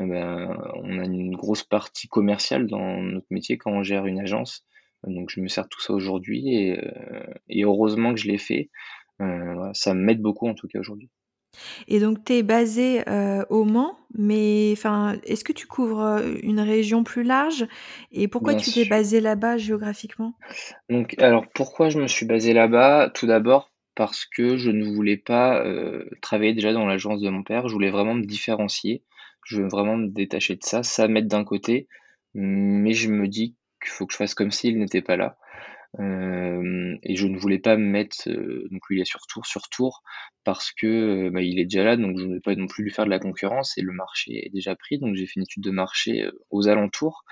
Heu, 0.00 0.06
bah, 0.08 0.74
on 0.84 0.98
a 1.00 1.04
une 1.06 1.36
grosse 1.36 1.64
partie 1.64 2.08
commerciale 2.08 2.66
dans 2.68 2.98
notre 3.02 3.28
métier 3.30 3.58
quand 3.58 3.72
on 3.72 3.84
gère 3.84 4.06
une 4.06 4.20
agence, 4.20 4.64
donc 5.06 5.30
je 5.30 5.40
me 5.40 5.48
sers 5.48 5.68
tout 5.68 5.80
ça 5.80 5.94
aujourd'hui 5.94 6.54
et 6.56 6.78
heu 6.80 6.92
et 7.48 7.64
heureusement 7.64 8.14
que 8.14 8.20
je 8.20 8.28
l'ai 8.28 8.38
fait. 8.38 8.70
Ça 9.74 9.94
m'aide 9.94 10.22
beaucoup 10.22 10.48
en 10.48 10.54
tout 10.54 10.68
cas 10.68 10.80
aujourd'hui. 10.80 11.10
Et 11.88 12.00
donc 12.00 12.24
tu 12.24 12.34
es 12.34 12.42
basé, 12.42 13.02
heu, 13.08 13.44
au 13.50 13.64
Mans, 13.64 13.98
mais 14.16 14.70
enfin, 14.72 15.16
est-ce 15.24 15.44
que 15.44 15.52
tu 15.52 15.66
couvres, 15.66 16.00
heu, 16.20 16.38
une 16.44 16.60
région 16.60 17.04
plus 17.04 17.22
large? 17.22 17.66
Et 18.12 18.28
pourquoi 18.28 18.54
Bien 18.54 18.58
tu 18.58 18.72
t'es 18.72 18.84
sûr. 18.84 18.90
basé 18.90 19.20
là-bas 19.20 19.56
géographiquement? 19.58 20.34
Donc 20.88 21.14
alors 21.18 21.46
pourquoi 21.54 21.88
je 21.88 21.98
me 21.98 22.06
suis 22.06 22.26
basé 22.26 22.52
là-bas? 22.52 23.10
Tout 23.14 23.26
d'abord 23.26 23.70
parce 23.94 24.24
que 24.24 24.56
je 24.56 24.70
ne 24.70 24.84
voulais 24.84 25.16
pas, 25.16 25.64
heu, 25.64 26.10
travailler 26.20 26.52
déjà 26.54 26.72
dans 26.72 26.86
l'agence 26.86 27.20
de 27.20 27.30
mon 27.30 27.42
père. 27.42 27.68
Je 27.68 27.74
voulais 27.74 27.90
vraiment 27.90 28.14
me 28.14 28.24
différencier. 28.24 29.02
Je 29.44 29.62
veux 29.62 29.68
vraiment 29.68 29.96
me 29.96 30.08
détacher 30.08 30.56
de 30.56 30.62
ça, 30.64 30.82
ça 30.82 31.06
m'aide 31.06 31.28
d'un 31.28 31.44
côté, 31.44 31.86
mais 32.32 32.92
je 32.94 33.10
me 33.10 33.28
dis 33.28 33.56
qu'il 33.82 33.90
faut 33.92 34.06
que 34.06 34.12
je 34.12 34.16
fasse 34.16 34.34
comme 34.34 34.50
s'il 34.50 34.78
n'était 34.78 35.02
pas 35.02 35.16
là. 35.16 35.36
Hem 35.98 36.98
et 37.02 37.16
je 37.16 37.26
ne 37.26 37.38
voulais 37.38 37.58
pas 37.58 37.76
me 37.76 37.84
mettre, 37.84 38.28
heu, 38.28 38.66
donc 38.70 38.80
lui 38.90 38.98
il 38.98 39.02
est 39.02 39.04
sur 39.04 39.20
Tours 39.28 39.46
sur 39.46 39.68
Tours 39.68 40.02
parce 40.44 40.72
que, 40.72 40.86
heu, 41.28 41.30
bah, 41.30 41.42
il 41.42 41.58
est 41.58 41.64
déjà 41.64 41.84
là, 41.84 41.96
donc 41.96 42.18
je 42.18 42.22
ne 42.24 42.28
voulais 42.28 42.40
pas 42.40 42.54
non 42.56 42.66
plus 42.66 42.84
lui 42.84 42.90
faire 42.90 43.04
de 43.06 43.10
la 43.10 43.18
concurrence 43.20 43.76
et 43.78 43.82
le 43.82 43.92
marché 43.92 44.46
est 44.46 44.50
déjà 44.50 44.74
pris, 44.76 44.98
donc 44.98 45.14
j'ai 45.16 45.26
fait 45.26 45.34
une 45.36 45.42
étude 45.44 45.62
de 45.64 45.70
marché, 45.70 46.24
heu, 46.24 46.32
aux 46.50 46.68
alentours. 46.68 47.24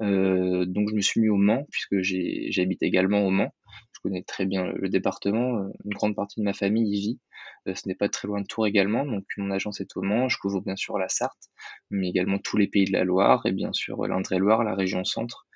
Donc 0.00 0.88
je 0.90 0.94
me 0.94 1.00
suis 1.00 1.20
mis 1.20 1.28
au 1.28 1.36
Mans 1.36 1.66
puisque 1.70 2.00
j'habite 2.02 2.82
également 2.82 3.22
au 3.26 3.30
Mans. 3.30 3.52
Je 3.94 4.00
connais 4.02 4.22
très 4.22 4.46
bien 4.46 4.72
le 4.74 4.88
département, 4.88 5.58
une 5.84 5.94
grande 5.94 6.14
partie 6.14 6.40
de 6.40 6.44
ma 6.44 6.52
famille 6.52 6.96
y 6.96 7.00
vit. 7.00 7.20
Ce 7.66 7.88
n'est 7.88 7.94
pas 7.94 8.08
très 8.08 8.28
loin 8.28 8.40
de 8.40 8.46
Tours 8.46 8.66
également, 8.66 9.04
donc 9.06 9.24
mon 9.38 9.50
agence 9.50 9.80
est 9.80 9.96
au 9.96 10.02
Mans. 10.02 10.28
Je 10.28 10.38
couvre 10.38 10.60
bien 10.62 10.76
sûr 10.76 10.98
la 10.98 11.08
Sarthe, 11.08 11.48
mais 11.90 12.08
également 12.08 12.38
tous 12.38 12.56
les 12.56 12.68
pays 12.68 12.84
de 12.84 12.92
la 12.92 13.04
Loire 13.04 13.44
et 13.46 13.52
bien 13.52 13.72
sûr, 13.72 14.06
l'Indre-et-Loire, 14.06 14.64
la 14.64 14.74
région 14.74 15.04
centre. 15.04 15.46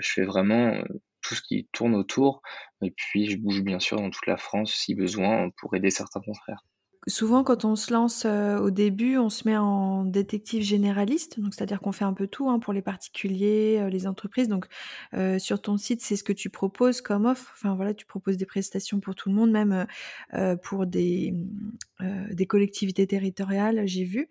Je 0.00 0.08
fais 0.12 0.24
vraiment, 0.24 0.74
tout 1.22 1.34
ce 1.34 1.42
qui 1.42 1.68
tourne 1.72 1.94
autour 1.94 2.42
et 2.82 2.90
puis 2.90 3.30
je 3.30 3.38
bouge 3.38 3.62
bien 3.62 3.80
sûr 3.80 3.98
dans 3.98 4.10
toute 4.10 4.26
la 4.26 4.36
France 4.36 4.72
si 4.74 4.94
besoin, 4.94 5.50
pour 5.58 5.74
aider 5.74 5.90
certains 5.90 6.20
confrères. 6.20 6.64
Souvent, 7.08 7.42
quand 7.42 7.64
on 7.64 7.74
se 7.74 7.92
lance, 7.92 8.24
heu, 8.26 8.58
au 8.60 8.70
début, 8.70 9.18
on 9.18 9.28
se 9.28 9.48
met 9.48 9.56
en 9.56 10.04
détective 10.04 10.62
généraliste, 10.62 11.36
c'est-à-dire 11.50 11.80
qu'on 11.80 11.90
fait 11.90 12.04
un 12.04 12.12
peu 12.12 12.28
tout, 12.28 12.48
hein, 12.48 12.60
pour 12.60 12.72
les 12.72 12.80
particuliers, 12.82 13.80
heu, 13.82 13.88
les 13.88 14.06
entreprises. 14.06 14.46
Donc, 14.46 14.66
heu, 15.14 15.40
sur 15.40 15.60
ton 15.60 15.76
site, 15.78 16.00
c'est 16.00 16.14
ce 16.14 16.22
que 16.22 16.32
tu 16.32 16.48
proposes 16.48 17.00
comme 17.00 17.26
offre. 17.26 17.50
Enfin 17.56 17.74
voilà, 17.74 17.92
tu 17.92 18.06
proposes 18.06 18.36
des 18.36 18.46
prestations 18.46 19.00
pour 19.00 19.16
tout 19.16 19.30
le 19.30 19.34
monde, 19.34 19.50
même, 19.50 19.86
pour 20.62 20.86
des, 20.86 21.34
collectivités 22.48 23.06
territoriales, 23.08 23.82
j'ai 23.86 24.04
vu. 24.04 24.28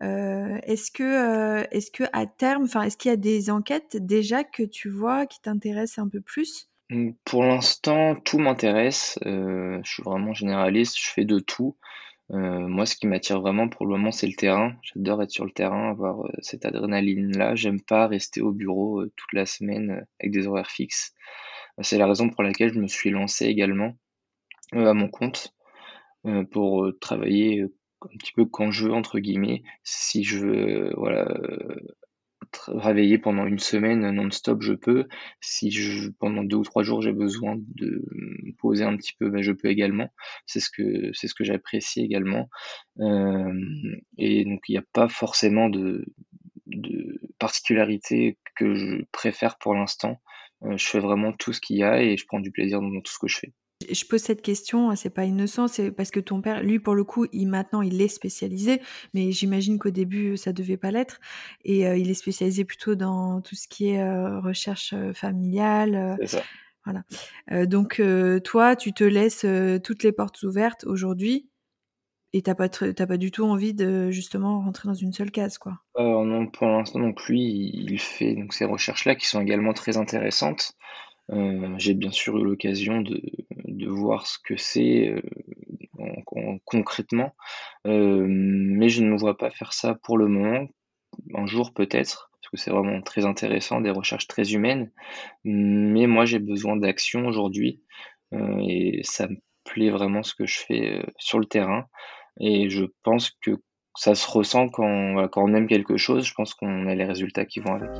Est-ce 0.00 0.90
que, 0.92 1.64
qu'à 1.92 2.26
terme, 2.26 2.66
est-ce 2.84 2.96
qu'il 2.96 3.10
y 3.10 3.14
a 3.14 3.16
des 3.16 3.50
enquêtes 3.50 3.96
déjà 4.00 4.44
que 4.44 4.62
tu 4.64 4.88
vois 4.90 5.26
qui 5.26 5.40
t'intéressent 5.40 5.98
un 6.04 6.08
peu 6.08 6.20
plus? 6.20 6.68
Pour 7.24 7.44
l'instant, 7.44 8.14
tout 8.16 8.38
m'intéresse, 8.38 9.18
heu, 9.24 9.80
je 9.84 9.90
suis 9.90 10.02
vraiment 10.02 10.34
généraliste, 10.34 10.98
je 10.98 11.10
fais 11.10 11.24
de 11.24 11.38
tout. 11.38 11.76
Heu, 12.32 12.36
moi, 12.68 12.86
ce 12.86 12.96
qui 12.96 13.06
m'attire 13.06 13.40
vraiment 13.40 13.68
pour 13.68 13.86
le 13.86 13.92
moment, 13.92 14.12
c'est 14.12 14.26
le 14.28 14.34
terrain. 14.34 14.74
J'adore 14.82 15.22
être 15.22 15.30
sur 15.30 15.44
le 15.46 15.52
terrain, 15.52 15.90
avoir, 15.90 16.26
heu, 16.26 16.30
cette 16.40 16.66
adrénaline-là. 16.66 17.54
J'aime 17.56 17.80
pas 17.82 18.06
rester 18.08 18.40
au 18.42 18.52
bureau, 18.52 19.04
toute 19.16 19.32
la 19.34 19.46
semaine, 19.46 20.06
avec 20.20 20.32
des 20.32 20.46
horaires 20.46 20.70
fixes. 20.70 21.14
C'est 21.82 21.98
la 21.98 22.06
raison 22.08 22.30
pour 22.30 22.42
laquelle 22.44 22.72
je 22.74 22.80
me 22.80 22.88
suis 22.88 23.10
lancé 23.10 23.46
également, 23.46 23.94
à 24.72 24.94
mon 24.94 25.08
compte, 25.08 25.54
pour, 26.52 26.88
travailler, 27.00 27.64
un 28.02 28.18
petit 28.18 28.32
peu 28.32 28.44
«quand 28.46 28.70
je 28.72 28.86
veux» 28.88 28.94
entre 28.94 29.18
guillemets. 29.20 29.62
Si 29.84 30.24
je 30.24 30.38
veux, 30.38 30.94
voilà, 30.96 31.26
travailler 32.54 33.18
pendant 33.18 33.46
une 33.46 33.58
semaine 33.58 34.10
non-stop, 34.10 34.62
je 34.62 34.72
peux. 34.74 35.06
Si 35.40 35.70
pendant 36.20 36.44
2 36.44 36.56
ou 36.56 36.64
3 36.64 36.82
jours, 36.84 37.02
j'ai 37.02 37.12
besoin 37.12 37.56
de 37.58 38.02
poser 38.58 38.84
un 38.84 38.96
petit 38.96 39.12
peu, 39.18 39.30
bah, 39.30 39.42
je 39.42 39.52
peux 39.52 39.68
également. 39.68 40.08
C'est 40.46 40.60
ce 40.60 40.70
que 41.34 41.44
j'apprécie 41.44 42.00
également. 42.02 42.48
Et 44.18 44.44
donc 44.44 44.60
il 44.68 44.74
y 44.74 44.78
a 44.78 44.84
pas 44.92 45.08
forcément 45.08 45.68
de 45.68 46.04
de 46.66 47.20
particularité 47.38 48.38
que 48.56 48.74
je 48.74 49.04
préfère 49.12 49.58
pour 49.58 49.74
l'instant. 49.74 50.20
Heu, 50.64 50.76
je 50.78 50.86
fais 50.86 51.00
vraiment 51.00 51.32
tout 51.32 51.52
ce 51.52 51.60
qu'il 51.60 51.76
y 51.78 51.82
a 51.84 52.02
et 52.02 52.16
je 52.16 52.26
prends 52.26 52.40
du 52.40 52.50
plaisir 52.52 52.80
dans 52.80 53.00
tout 53.02 53.12
ce 53.12 53.18
que 53.18 53.28
je 53.28 53.38
fais. 53.38 53.52
Je 53.92 54.04
pose 54.06 54.20
cette 54.22 54.42
question, 54.42 54.90
hein, 54.90 54.96
c'est 54.96 55.10
pas 55.10 55.24
innocent, 55.24 55.68
c'est 55.68 55.90
parce 55.92 56.10
que 56.10 56.20
ton 56.20 56.40
père, 56.40 56.62
lui, 56.62 56.78
pour 56.78 56.94
le 56.94 57.04
coup, 57.04 57.26
il 57.32 57.46
maintenant, 57.48 57.82
il 57.82 58.00
est 58.00 58.08
spécialisé, 58.08 58.80
mais 59.14 59.32
j'imagine 59.32 59.78
qu'au 59.78 59.90
début, 59.90 60.36
ça 60.36 60.52
devait 60.52 60.76
pas 60.76 60.90
l'être 60.90 61.20
et 61.64 61.86
heu, 61.86 61.98
il 61.98 62.10
est 62.10 62.14
spécialisé 62.14 62.64
plutôt 62.64 62.94
dans 62.94 63.40
tout 63.42 63.54
ce 63.54 63.68
qui 63.68 63.88
est, 63.90 64.02
heu, 64.02 64.38
recherche, 64.38 64.94
familiale, 65.14 66.20
C'est 66.20 66.26
ça. 66.26 66.48
voilà. 66.84 67.04
Donc 67.66 68.02
toi, 68.44 68.76
tu 68.76 68.92
te 68.94 69.04
laisses, 69.04 69.46
toutes 69.84 70.02
les 70.04 70.12
portes 70.12 70.42
ouvertes 70.44 70.84
aujourd'hui 70.84 71.48
et 72.34 72.42
tu 72.42 72.50
as 72.50 72.54
pas 72.56 72.66
as 72.98 73.06
pas 73.08 73.18
du 73.18 73.30
tout 73.32 73.44
envie 73.44 73.74
de 73.74 74.10
justement 74.10 74.60
rentrer 74.60 74.88
dans 74.88 74.94
une 74.94 75.12
seule 75.14 75.30
case, 75.32 75.58
quoi? 75.58 75.80
Non, 75.96 76.46
pour 76.48 76.66
l'instant, 76.66 76.98
donc 77.00 77.24
lui, 77.26 77.70
il 77.72 77.98
fait 78.00 78.34
donc 78.34 78.52
ces 78.52 78.64
recherches-là 78.64 79.14
qui 79.14 79.26
sont 79.26 79.40
également 79.40 79.72
très 79.72 79.96
intéressantes. 79.96 80.72
Heu, 81.32 81.74
j'ai 81.78 81.94
bien 81.94 82.10
sûr 82.10 82.36
eu 82.38 82.44
l'occasion 82.44 83.02
de 83.02 83.88
voir 83.88 84.26
ce 84.26 84.38
que 84.44 84.56
c'est, 84.56 85.14
con 86.26 86.58
concrètement, 86.64 87.34
heu, 87.86 88.26
mais 88.28 88.88
je 88.88 89.02
ne 89.02 89.10
me 89.10 89.16
vois 89.16 89.36
pas 89.38 89.50
faire 89.50 89.72
ça 89.72 89.94
pour 89.94 90.18
le 90.18 90.28
moment. 90.28 90.66
Un 91.34 91.46
jour 91.46 91.72
peut-être, 91.72 92.30
parce 92.40 92.50
que 92.50 92.56
c'est 92.56 92.70
vraiment 92.70 93.00
très 93.02 93.24
intéressant, 93.24 93.80
des 93.80 93.90
recherches 93.90 94.26
très 94.26 94.52
humaines, 94.52 94.90
mais 95.44 96.06
moi 96.06 96.24
j'ai 96.26 96.40
besoin 96.40 96.76
d'action 96.76 97.26
aujourd'hui, 97.26 97.82
et 98.32 99.00
ça 99.04 99.28
me 99.28 99.36
plaît 99.64 99.90
vraiment 99.90 100.22
ce 100.22 100.34
que 100.34 100.46
je 100.46 100.58
fais, 100.58 101.04
sur 101.18 101.38
le 101.38 101.46
terrain 101.46 101.86
et 102.40 102.68
je 102.68 102.84
pense 103.04 103.30
que 103.42 103.52
ça 103.96 104.14
se 104.16 104.28
ressent 104.28 104.68
quand 104.68 105.28
on 105.36 105.54
aime 105.54 105.68
quelque 105.68 105.96
chose, 105.96 106.26
je 106.26 106.34
pense 106.34 106.52
qu'on 106.54 106.88
a 106.88 106.94
les 106.96 107.04
résultats 107.04 107.44
qui 107.46 107.60
vont 107.60 107.74
avec. 107.74 107.90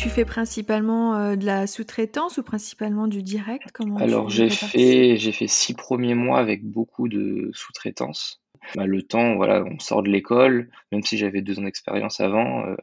Tu 0.00 0.08
fais 0.08 0.24
principalement, 0.24 1.14
heu, 1.18 1.36
de 1.36 1.44
la 1.44 1.66
sous-traitance 1.66 2.38
ou 2.38 2.42
principalement 2.42 3.06
du 3.06 3.22
direct? 3.22 3.68
Comment 3.74 3.98
Alors 3.98 4.30
j'ai 4.30 4.48
fait 4.48 5.18
j'ai 5.18 5.32
fait 5.32 5.46
6 5.46 5.74
premiers 5.74 6.14
mois 6.14 6.38
avec 6.38 6.64
beaucoup 6.64 7.06
de 7.06 7.50
sous-traitance. 7.52 8.40
Bah, 8.74 8.86
le 8.86 9.02
temps, 9.02 9.36
voilà, 9.36 9.62
on 9.62 9.78
sort 9.78 10.02
de 10.02 10.08
l'école, 10.08 10.70
même 10.90 11.02
si 11.02 11.18
j'avais 11.18 11.42
2 11.42 11.58
ans 11.58 11.64
d'expérience 11.64 12.18
avant, 12.20 12.64
heu, 12.66 12.78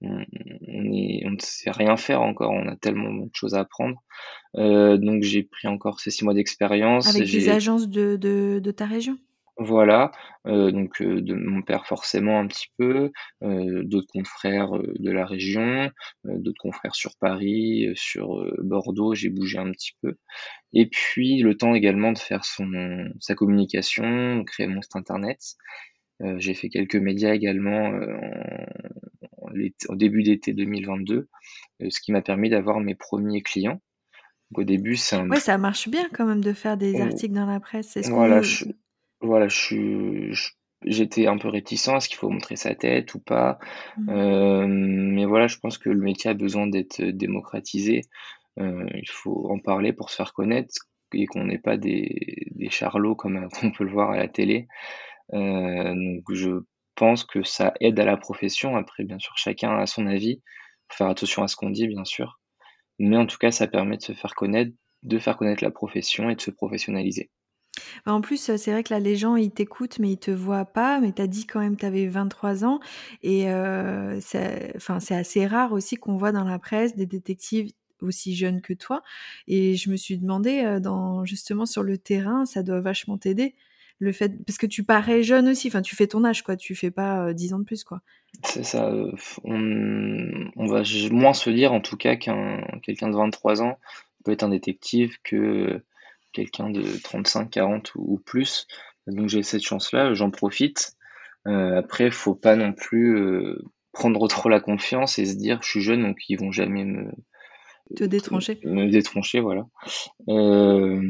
on 0.00 0.24
on 0.66 0.92
est 0.94 1.22
on 1.26 1.32
ne 1.32 1.40
sait 1.40 1.70
rien 1.70 1.98
faire 1.98 2.22
encore, 2.22 2.52
on 2.52 2.66
a 2.68 2.76
tellement 2.76 3.12
de 3.12 3.28
choses 3.34 3.54
à 3.54 3.60
apprendre. 3.60 4.02
Heu, 4.58 4.98
donc 4.98 5.22
j'ai 5.24 5.42
pris 5.42 5.68
encore 5.68 6.00
ces 6.00 6.10
6 6.10 6.24
mois 6.24 6.34
d'expérience, 6.34 7.14
Avec 7.14 7.30
des 7.30 7.50
agences 7.50 7.88
de 7.88 8.16
de 8.16 8.60
de 8.62 8.70
ta 8.70 8.86
région? 8.86 9.18
Voilà, 9.62 10.10
heu, 10.46 10.72
donc 10.72 11.00
heu, 11.00 11.20
de 11.22 11.34
mon 11.34 11.62
père 11.62 11.86
forcément 11.86 12.38
un 12.40 12.46
petit 12.46 12.68
peu, 12.78 13.10
heu, 13.42 13.84
d'autres 13.84 14.08
confrères, 14.12 14.74
heu, 14.76 14.94
de 14.98 15.10
la 15.10 15.26
région, 15.26 15.90
heu, 16.26 16.38
d'autres 16.38 16.60
confrères 16.60 16.94
sur 16.94 17.12
Paris, 17.20 17.86
heu, 17.88 17.94
sur, 17.96 18.40
heu, 18.40 18.54
Bordeaux, 18.62 19.14
j'ai 19.14 19.30
bougé 19.30 19.58
un 19.58 19.70
petit 19.72 19.92
peu 20.02 20.16
et 20.74 20.86
puis 20.88 21.40
le 21.42 21.56
temps 21.56 21.74
également 21.74 22.12
de 22.12 22.18
faire 22.18 22.44
son 22.44 22.70
sa 23.20 23.34
communication, 23.36 24.44
créer 24.44 24.66
mon 24.68 24.82
site 24.82 24.96
internet. 24.96 25.38
Heu, 26.22 26.38
j'ai 26.40 26.54
fait 26.54 26.68
quelques 26.70 26.96
médias 26.96 27.34
également, 27.34 27.92
heu, 27.92 28.16
en 28.16 29.46
en 29.48 29.50
l'été 29.50 29.86
au 29.90 29.96
début 29.96 30.22
d'été 30.22 30.52
2022, 30.54 31.28
heu, 31.82 31.90
ce 31.90 32.00
qui 32.00 32.12
m'a 32.12 32.22
permis 32.22 32.50
d'avoir 32.50 32.80
mes 32.80 32.94
premiers 32.94 33.42
clients. 33.42 33.82
Donc 34.52 34.60
au 34.60 34.64
début, 34.64 34.96
c'est 34.96 35.16
un 35.16 35.30
Ouais, 35.30 35.40
ça 35.40 35.58
marche 35.58 35.88
bien 35.88 36.08
quand 36.10 36.26
même 36.26 36.42
de 36.42 36.52
faire 36.52 36.76
des 36.76 37.00
ou 37.00 37.00
articles 37.00 37.34
dans 37.34 37.46
la 37.46 37.60
presse. 37.60 37.96
Est-ce 37.96 38.10
voilà, 38.12 38.42
je 38.42 38.64
voilà, 39.22 39.48
je 39.48 39.56
suis 39.56 40.34
je 40.34 40.50
j'étais 40.84 41.26
un 41.28 41.38
peu 41.38 41.48
réticent, 41.48 41.88
est-ce 41.88 42.08
qu'il 42.08 42.18
faut 42.18 42.28
montrer 42.30 42.56
sa 42.56 42.74
tête 42.74 43.14
ou 43.14 43.20
pas? 43.20 43.58
mmh. 43.96 44.08
Hem, 44.08 45.12
mais 45.14 45.24
voilà, 45.26 45.46
je 45.46 45.58
pense 45.58 45.78
que 45.78 45.90
le 45.90 46.00
métier 46.00 46.30
a 46.30 46.34
besoin 46.34 46.66
d'être, 46.66 47.00
démocratisé. 47.02 48.02
Heu, 48.60 48.86
il 48.94 49.10
faut 49.10 49.50
en 49.50 49.58
parler 49.60 49.92
pour 49.92 50.10
se 50.10 50.16
faire 50.16 50.32
connaître 50.34 50.74
et 51.14 51.26
qu'on 51.26 51.44
n'ait 51.46 51.58
pas 51.58 51.76
des 51.78 52.48
des 52.52 52.70
charlots 52.70 53.16
comme, 53.16 53.36
heu, 53.44 53.48
on 53.64 53.72
peut 53.72 53.84
le 53.84 53.92
voir 53.92 54.10
à 54.12 54.16
la 54.18 54.28
télé. 54.28 54.66
Donc 55.32 56.24
je 56.32 56.50
pense 56.94 57.24
que 57.24 57.42
ça 57.42 57.72
aide 57.80 57.98
à 58.00 58.04
la 58.04 58.16
profession. 58.16 58.76
Après, 58.76 59.04
bien 59.04 59.18
sûr, 59.18 59.36
chacun 59.36 59.76
a 59.76 59.86
son 59.86 60.06
avis. 60.06 60.42
Faut 60.88 60.96
faire 60.98 61.08
attention 61.08 61.42
à 61.42 61.48
ce 61.48 61.56
qu'on 61.56 61.70
dit, 61.70 61.88
bien 61.88 62.04
sûr. 62.04 62.40
Mais 62.98 63.16
en 63.18 63.26
tout 63.26 63.38
cas, 63.38 63.50
ça 63.52 63.66
permet 63.68 63.98
de 63.98 64.02
se 64.02 64.12
faire 64.14 64.34
connaître, 64.34 64.72
de 65.04 65.18
faire 65.18 65.36
connaître 65.36 65.64
la 65.64 65.70
profession 65.72 66.30
et 66.30 66.36
de 66.36 66.40
se 66.40 66.50
professionnaliser. 66.52 67.30
Bah, 68.06 68.12
en 68.12 68.20
plus, 68.20 68.48
heu, 68.50 68.56
c'est 68.56 68.72
vrai 68.72 68.82
que 68.82 68.92
là, 68.92 69.00
les 69.00 69.16
gens, 69.16 69.36
ils 69.36 69.50
t'écoutent, 69.50 69.98
mais 69.98 70.10
ils 70.12 70.18
te 70.18 70.30
voient 70.30 70.64
pas. 70.64 71.00
Mais 71.00 71.12
tu 71.12 71.22
as 71.22 71.26
dit 71.26 71.46
quand 71.46 71.60
même 71.60 71.76
que 71.76 71.80
tu 71.80 71.86
avais 71.86 72.06
23 72.06 72.64
ans 72.64 72.80
et 73.22 73.48
heu, 73.50 74.18
c'est 74.20 74.74
assez 75.10 75.46
rare 75.46 75.72
aussi 75.72 75.96
qu'on 75.96 76.16
voit 76.16 76.32
dans 76.32 76.44
la 76.44 76.58
presse 76.58 76.96
des 76.96 77.06
détectives 77.06 77.72
aussi 78.02 78.34
jeunes 78.34 78.60
que 78.60 78.72
toi 78.74 79.02
et 79.46 79.76
je 79.76 79.90
me 79.90 79.96
suis 79.96 80.18
demandé, 80.18 80.62
heu, 80.64 80.80
dans 80.80 81.24
justement 81.24 81.66
sur 81.66 81.82
le 81.82 81.98
terrain, 81.98 82.44
ça 82.44 82.62
doit 82.62 82.80
vachement 82.80 83.18
t'aider, 83.18 83.54
le 83.98 84.12
fait 84.12 84.44
parce 84.44 84.58
que 84.58 84.66
tu 84.66 84.84
parais 84.84 85.22
jeune 85.22 85.48
aussi, 85.48 85.68
enfin, 85.68 85.82
tu 85.82 85.96
fais 85.96 86.06
ton 86.08 86.24
âge, 86.24 86.42
quoi, 86.42 86.56
tu 86.56 86.74
fais 86.74 86.90
pas, 86.90 87.28
heu, 87.28 87.34
10 87.34 87.54
ans 87.54 87.58
de 87.58 87.64
plus, 87.64 87.84
quoi. 87.84 88.00
C'est 88.44 88.64
ça, 88.64 88.90
heu, 88.90 89.12
on 89.44 90.66
va 90.66 90.82
moins 91.10 91.34
se 91.34 91.50
dire 91.50 91.72
en 91.72 91.80
tout 91.80 91.96
cas 91.96 92.16
qu'un 92.16 92.62
quelqu'un 92.82 93.08
de 93.08 93.16
23 93.16 93.62
ans 93.62 93.78
peut 94.24 94.32
être 94.32 94.42
un 94.42 94.48
détective 94.48 95.18
que 95.22 95.82
quelqu'un 96.32 96.70
de 96.70 96.82
35-40 97.02 97.94
ou 97.94 98.14
ou 98.14 98.18
plus. 98.18 98.66
Donc 99.06 99.28
j'ai 99.28 99.42
cette 99.42 99.62
chance-là, 99.64 100.14
j'en 100.14 100.30
profite. 100.30 100.92
Heu, 101.46 101.76
après, 101.76 102.10
faut 102.10 102.34
pas 102.34 102.56
non 102.56 102.72
plus, 102.72 103.16
heu, 103.18 103.58
prendre 103.92 104.26
trop 104.28 104.48
la 104.48 104.60
confiance 104.60 105.18
et 105.18 105.26
se 105.26 105.34
dire: 105.36 105.60
«Je 105.62 105.68
suis 105.68 105.80
jeune, 105.82 106.02
donc 106.02 106.18
ils 106.28 106.36
vont 106.38 106.52
jamais 106.52 106.84
me 106.84 107.10
Te 107.96 108.04
détrancher. 108.04 108.58
me 108.64 108.88
détroncher», 108.90 109.40
voilà. 109.40 109.66
Hem, 110.28 111.00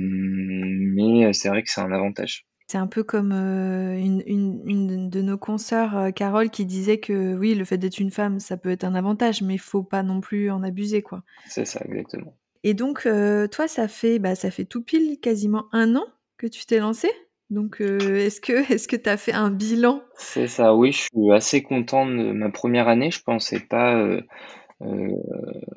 mais 0.95 1.33
c'est 1.33 1.49
vrai 1.49 1.63
que 1.63 1.71
c'est 1.71 1.81
un 1.81 1.93
avantage. 1.93 2.47
C'est 2.69 2.79
un 2.79 2.87
peu 2.87 3.03
comme, 3.05 3.33
heu, 3.33 3.97
une 3.99 4.23
une 4.27 4.63
une 4.67 5.11
de 5.11 5.21
nos 5.21 5.37
consoeurs, 5.37 6.13
Carole, 6.15 6.49
qui 6.51 6.65
disait 6.65 6.99
que 6.99 7.35
oui, 7.37 7.55
le 7.55 7.65
fait 7.67 7.77
d'être 7.79 7.99
une 7.99 8.11
femme, 8.11 8.41
ça 8.41 8.57
peut 8.57 8.71
être 8.71 8.85
un 8.85 8.95
avantage, 8.95 9.43
mais 9.43 9.55
il 9.55 9.61
faut 9.61 9.83
pas 9.83 10.03
non 10.03 10.21
plus 10.21 10.51
en 10.51 10.63
abuser, 10.63 11.03
quoi. 11.03 11.23
C'est 11.47 11.67
ça, 11.67 11.81
exactement. 11.85 12.35
Et 12.65 12.75
donc, 12.75 13.03
toi, 13.03 13.69
ça 13.69 13.89
fait, 13.89 14.19
bah, 14.19 14.35
ça 14.35 14.51
fait 14.51 14.65
tout 14.65 14.83
pile 14.83 15.19
quasiment 15.21 15.67
un 15.73 15.97
an 15.97 16.07
que 16.37 16.47
tu 16.47 16.65
t'es 16.67 16.79
lancé? 16.79 17.11
Donc, 17.51 17.81
est-ce 17.81 18.41
que 18.41 18.53
est-ce 18.73 18.89
que 18.89 18.97
tu 18.97 19.11
as 19.11 19.17
fait 19.17 19.33
un 19.33 19.51
bilan? 19.51 20.03
C'est 20.17 20.47
ça, 20.47 20.75
oui, 20.75 20.93
je 20.93 21.03
suis 21.03 21.33
assez 21.33 21.63
content 21.63 22.07
de 22.07 22.33
ma 22.33 22.51
première 22.51 22.89
année. 22.89 23.11
Je 23.11 23.23
pensais 23.23 23.61
pas, 23.61 24.03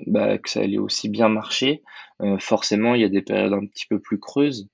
bah, 0.07 0.37
que 0.37 0.49
ça 0.49 0.61
allait 0.61 0.77
aussi 0.77 1.09
bien 1.09 1.29
marcher. 1.29 1.83
Forcément, 2.39 2.95
il 2.95 3.01
y 3.01 3.05
a 3.05 3.09
des 3.09 3.21
périodes 3.21 3.53
un 3.53 3.65
petit 3.65 3.87
peu 3.87 3.99
plus 3.99 4.19
creuses. 4.19 4.69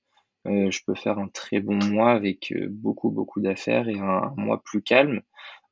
Je 0.46 0.80
peux 0.86 0.96
faire 0.96 1.18
un 1.20 1.28
très 1.28 1.60
bon 1.60 1.76
mois 1.76 2.12
avec, 2.12 2.54
beaucoup, 2.70 3.10
beaucoup 3.10 3.42
d'affaires 3.42 3.88
et 3.88 4.00
un 4.00 4.34
mois 4.38 4.62
plus 4.64 4.82
calme. 4.82 5.22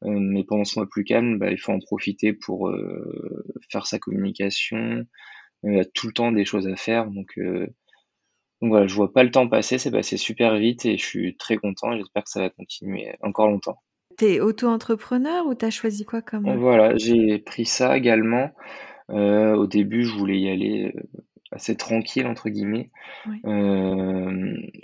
Mais 0.01 0.43
pendant 0.46 0.63
ce 0.63 0.79
mois 0.79 0.88
plus 0.89 1.03
calme, 1.03 1.38
bah, 1.38 1.51
il 1.51 1.60
faut 1.60 1.74
en 1.74 1.79
profiter 1.79 2.34
pour, 2.34 2.72
faire 3.69 3.86
sa 3.86 4.00
communication. 4.00 5.05
Il 5.63 5.75
y 5.75 5.80
a 5.80 5.86
tout 5.86 6.08
le 6.08 6.13
temps 6.13 6.32
des 6.32 6.46
choses 6.46 6.68
à 6.68 6.75
faire 6.75 7.08
donc 7.10 7.38
heu, 7.38 7.68
donc 8.62 8.72
voilà, 8.72 8.88
je 8.88 8.96
vois 8.96 9.13
pas 9.13 9.24
le 9.24 9.32
temps 9.32 9.48
passer, 9.48 9.78
c'est 9.78 9.92
passé 9.92 10.18
super 10.18 10.58
vite 10.58 10.86
et 10.86 10.98
je 10.98 11.06
suis 11.06 11.38
très 11.38 11.58
content. 11.58 11.96
J'espère 11.98 12.24
que 12.24 12.30
ça 12.30 12.42
va 12.42 12.50
continuer 12.50 13.16
encore 13.22 13.48
longtemps. 13.48 13.82
Tu 14.20 14.25
es 14.25 14.39
auto-entrepreneur 14.39 15.48
ou 15.48 15.56
tu 15.56 15.66
as 15.66 15.72
choisi 15.72 16.06
quoi 16.06 16.22
comme, 16.22 16.48
heu 16.51 16.60
Voilà, 16.60 16.96
j'ai 16.98 17.39
pris 17.39 17.66
ça 17.66 17.98
également. 17.98 18.51
Heu, 19.12 19.56
au 19.56 19.68
début, 19.68 20.06
je 20.06 20.16
voulais 20.16 20.39
y 20.39 20.50
aller, 20.50 20.94
heu, 20.96 21.04
assez 21.51 21.75
«tranquille» 21.78 22.28
entre 22.28 22.50
guillemets. 22.50 22.92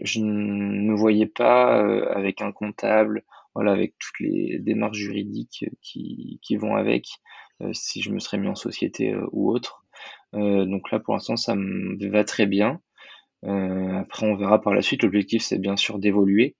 je 0.03 0.19
ne 0.19 0.91
me 0.91 0.95
voyais 0.95 1.25
pas, 1.27 1.79
avec 2.13 2.41
un 2.41 2.51
comptable, 2.51 3.23
voilà, 3.53 3.71
avec 3.71 3.95
toutes 3.99 4.19
les 4.19 4.59
démarches 4.59 4.97
juridiques, 4.97 5.65
qui 5.81 6.39
qui 6.43 6.57
vont 6.57 6.75
avec. 6.75 7.07
si 7.73 8.01
je 8.01 8.11
me 8.11 8.19
serais 8.19 8.37
mis 8.37 8.47
en 8.47 8.55
société 8.55 9.15
ou 9.31 9.49
autre. 9.51 9.84
Donc 10.33 10.91
là, 10.91 10.99
pour 10.99 11.13
l'instant, 11.13 11.37
ça 11.37 11.55
me 11.55 12.09
va 12.09 12.23
très 12.23 12.45
bien. 12.45 12.79
après, 13.43 14.25
on 14.25 14.35
verra 14.35 14.61
par 14.61 14.73
la 14.73 14.81
suite. 14.81 15.03
L'objectif, 15.03 15.43
c'est 15.43 15.59
bien 15.59 15.77
sûr 15.77 15.99
d'évoluer. 15.99 16.55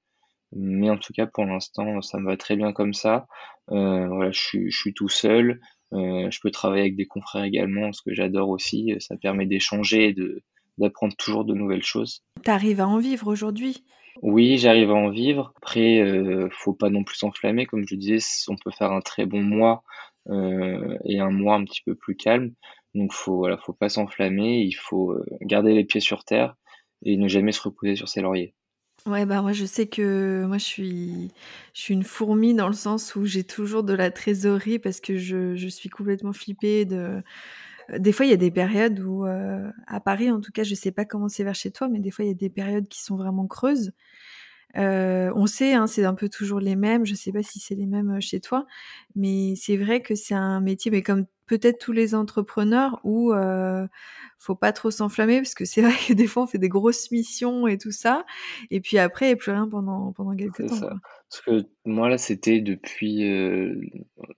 Mais 0.54 0.90
en 0.90 0.98
tout 0.98 1.12
cas, 1.14 1.26
pour 1.26 1.46
l'instant, 1.46 2.02
ça 2.02 2.20
me 2.20 2.26
va 2.26 2.38
très 2.38 2.56
bien 2.56 2.72
comme 2.72 2.94
ça. 2.94 3.28
voilà, 3.68 4.32
je 4.32 4.40
suis, 4.40 4.72
je 4.72 4.78
suis 4.78 4.94
tout 4.94 5.10
seul. 5.10 5.60
je 5.92 6.40
peux 6.42 6.52
travailler 6.52 6.84
avec 6.84 6.96
des 6.96 7.06
confrères 7.06 7.44
également, 7.44 7.92
ce 7.92 8.02
que 8.02 8.14
j'adore 8.14 8.50
aussi. 8.50 8.96
Ça 9.00 9.18
permet 9.18 9.46
d'échanger 9.46 10.10
et 10.10 10.16
d'apprendre 10.78 11.16
toujours 11.18 11.46
de 11.46 11.54
nouvelles 11.54 11.84
choses. 11.84 12.24
Tu 12.44 12.50
arrives 12.50 12.80
à 12.80 12.88
en 12.88 13.00
vivre 13.00 13.28
aujourd'hui? 13.28 13.84
Oui, 14.22 14.58
j'arrive 14.58 14.92
à 14.92 14.96
en 14.96 15.10
vivre. 15.10 15.54
Après, 15.58 16.00
euh, 16.02 16.48
faut 16.52 16.74
pas 16.74 16.90
non 16.90 17.04
plus 17.04 17.18
s'enflammer. 17.18 17.66
Comme 17.66 17.86
je 17.88 17.96
disais, 17.96 18.20
on 18.48 18.56
peut 18.56 18.72
faire 18.72 18.92
un 18.92 19.02
très 19.02 19.26
bon 19.26 19.42
mois 19.42 19.84
euh, 20.30 20.98
et 21.06 21.20
un 21.20 21.32
mois 21.32 21.56
un 21.56 21.66
petit 21.66 21.82
peu 21.86 21.96
plus 21.96 22.16
calme. 22.16 22.54
Donc, 22.96 23.14
faut 23.14 23.38
voilà, 23.38 23.58
faut 23.58 23.74
pas 23.74 23.90
s'enflammer. 23.90 24.62
Il 24.62 24.74
faut 24.74 25.12
euh, 25.12 25.26
garder 25.42 25.74
les 25.74 25.86
pieds 25.86 26.02
sur 26.02 26.24
terre 26.24 26.56
et 27.04 27.18
ne 27.18 27.28
jamais 27.28 27.52
se 27.52 27.62
reposer 27.62 27.96
sur 27.96 28.10
ses 28.10 28.22
lauriers. 28.22 28.56
Ouais, 29.06 29.28
bah 29.28 29.44
moi 29.44 29.52
je 29.52 29.66
sais 29.66 29.86
que 29.86 30.46
moi 30.48 30.58
je 30.58 30.64
suis, 30.64 31.32
je 31.74 31.82
suis 31.82 31.94
une 31.94 32.04
fourmi 32.04 32.56
dans 32.56 32.68
le 32.68 32.74
sens 32.74 33.16
où 33.16 33.26
j'ai 33.26 33.44
toujours 33.44 33.84
de 33.84 33.94
la 33.94 34.10
trésorerie 34.10 34.80
parce 34.80 35.00
que 35.00 35.18
je, 35.18 35.56
je 35.56 35.68
suis 35.68 35.90
complètement 35.90 36.34
flippée 36.34 36.86
de, 36.86 37.22
des 37.98 38.12
fois, 38.12 38.26
il 38.26 38.30
y 38.30 38.34
a 38.34 38.38
des 38.38 38.52
périodes 38.52 39.00
où, 39.00 39.26
euh, 39.26 39.70
à 39.88 40.00
Paris, 40.00 40.32
en 40.32 40.42
tout 40.42 40.52
cas, 40.52 40.64
je 40.64 40.74
sais 40.76 40.92
pas 40.92 41.06
comment 41.06 41.30
c'est 41.30 41.44
vers 41.44 41.56
chez 41.56 41.72
toi, 41.72 41.88
mais 41.88 42.00
des 42.00 42.12
fois, 42.12 42.26
il 42.26 42.30
y 42.30 42.32
a 42.32 42.36
des 42.36 42.50
périodes 42.50 42.88
qui 42.88 43.02
sont 43.02 43.16
vraiment 43.16 43.48
creuses. 43.48 43.92
Euh, 44.78 45.32
on 45.36 45.48
sait, 45.48 45.74
hein, 45.74 45.88
c'est 45.88 46.06
un 46.06 46.16
peu 46.16 46.30
toujours 46.30 46.60
les 46.60 46.76
mêmes. 46.76 47.06
Je 47.06 47.16
sais 47.16 47.32
pas 47.32 47.44
si 47.44 47.60
c'est 47.60 47.76
les 47.76 47.86
mêmes 47.86 48.20
chez 48.22 48.42
toi, 48.42 48.66
mais 49.16 49.56
c'est 49.56 49.78
vrai 49.78 50.02
que 50.02 50.16
c'est 50.16 50.34
un 50.34 50.62
métier, 50.62 50.92
mais 50.92 51.04
comme 51.04 51.26
peut-être 51.46 51.80
tous 51.80 51.92
les 51.92 52.16
entrepreneurs, 52.16 53.00
où 53.04 53.34
euh, 53.34 53.88
faut 54.40 54.56
pas 54.56 54.72
trop 54.72 54.92
s'enflammer, 54.92 55.38
parce 55.38 55.56
que 55.56 55.66
c'est 55.66 55.82
vrai 55.84 55.94
que 56.08 56.14
des 56.14 56.28
fois 56.28 56.44
on 56.44 56.48
fait 56.48 56.58
des 56.58 56.70
grosses 56.70 57.12
missions 57.12 57.68
et 57.68 57.78
tout 57.78 57.92
ça, 57.92 58.26
et 58.72 58.82
puis 58.82 58.98
après 58.98 59.26
il 59.26 59.30
n'y 59.30 59.34
a 59.34 59.38
plus 59.38 59.52
rien 59.52 59.68
pendant 59.68 60.12
pendant 60.14 60.36
quelques 60.36 60.68
temps. 60.68 60.80
Quoi. 60.80 61.00
Parce 61.30 61.42
que 61.42 61.68
moi, 61.86 62.08
là, 62.08 62.18
c'était 62.18 62.62
depuis 62.62 63.30
euh, 63.30 63.76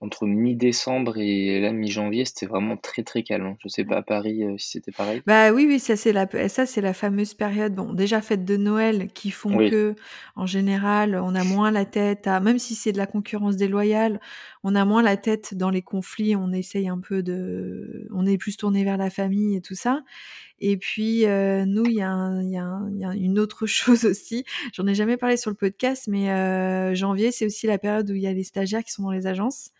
entre 0.00 0.26
mi-décembre 0.26 1.18
et 1.18 1.60
là, 1.60 1.70
mi-janvier, 1.70 2.24
c'était 2.24 2.46
vraiment 2.46 2.76
très 2.76 3.02
très 3.02 3.22
calme. 3.22 3.46
Hein. 3.46 3.56
Je 3.62 3.68
sais 3.68 3.84
pas 3.84 3.98
à 3.98 4.02
Paris 4.02 4.42
euh, 4.42 4.56
si 4.58 4.70
c'était 4.72 4.90
pareil. 4.90 5.22
Bah 5.26 5.52
oui, 5.52 5.66
oui, 5.68 5.78
ça 5.78 5.96
c'est 5.96 6.12
la 6.12 6.26
ça 6.48 6.66
c'est 6.66 6.80
la 6.80 6.94
fameuse 6.94 7.34
période. 7.34 7.74
Bon, 7.74 7.92
déjà 7.92 8.20
fête 8.20 8.44
de 8.44 8.56
Noël 8.56 9.08
qui 9.12 9.30
font 9.30 9.56
que, 9.56 9.94
en 10.34 10.46
général, 10.46 11.14
on 11.22 11.34
a 11.34 11.44
moins 11.44 11.70
la 11.70 11.84
tête 11.84 12.26
à, 12.26 12.40
même 12.40 12.58
si 12.58 12.74
c'est 12.74 12.92
de 12.92 12.98
la 12.98 13.06
concurrence 13.06 13.56
déloyale, 13.56 14.20
on 14.64 14.74
a 14.74 14.84
moins 14.84 15.02
la 15.02 15.16
tête 15.16 15.54
dans 15.54 15.70
les 15.70 15.82
conflits. 15.82 16.36
On 16.36 16.52
essaye 16.52 16.88
un 16.88 16.97
peu 16.98 17.22
de, 17.22 18.06
on 18.12 18.26
est 18.26 18.38
plus 18.38 18.56
tourné 18.56 18.84
vers 18.84 18.96
la 18.96 19.10
famille 19.10 19.56
et 19.56 19.60
tout 19.60 19.74
ça. 19.74 20.02
Et 20.60 20.76
puis, 20.76 21.26
euh, 21.26 21.64
nous, 21.64 21.86
il 21.86 21.94
y, 21.94 22.02
a 22.02 22.42
y, 22.42 22.52
y 22.52 23.04
a 23.04 23.14
une 23.14 23.38
autre 23.38 23.66
chose 23.66 24.04
aussi. 24.04 24.44
J'en 24.74 24.86
ai 24.86 24.94
jamais 24.94 25.16
parlé 25.16 25.36
sur 25.36 25.50
le 25.50 25.56
podcast, 25.56 26.08
mais 26.08 26.30
euh, 26.30 26.94
janvier, 26.94 27.32
c'est 27.32 27.46
aussi 27.46 27.66
la 27.66 27.78
période 27.78 28.10
où 28.10 28.14
il 28.14 28.22
y 28.22 28.26
a 28.26 28.32
les 28.32 28.44
stagiaires 28.44 28.84
qui 28.84 28.92
sont 28.92 29.02
dans 29.02 29.12
les 29.12 29.26
agences. 29.26 29.70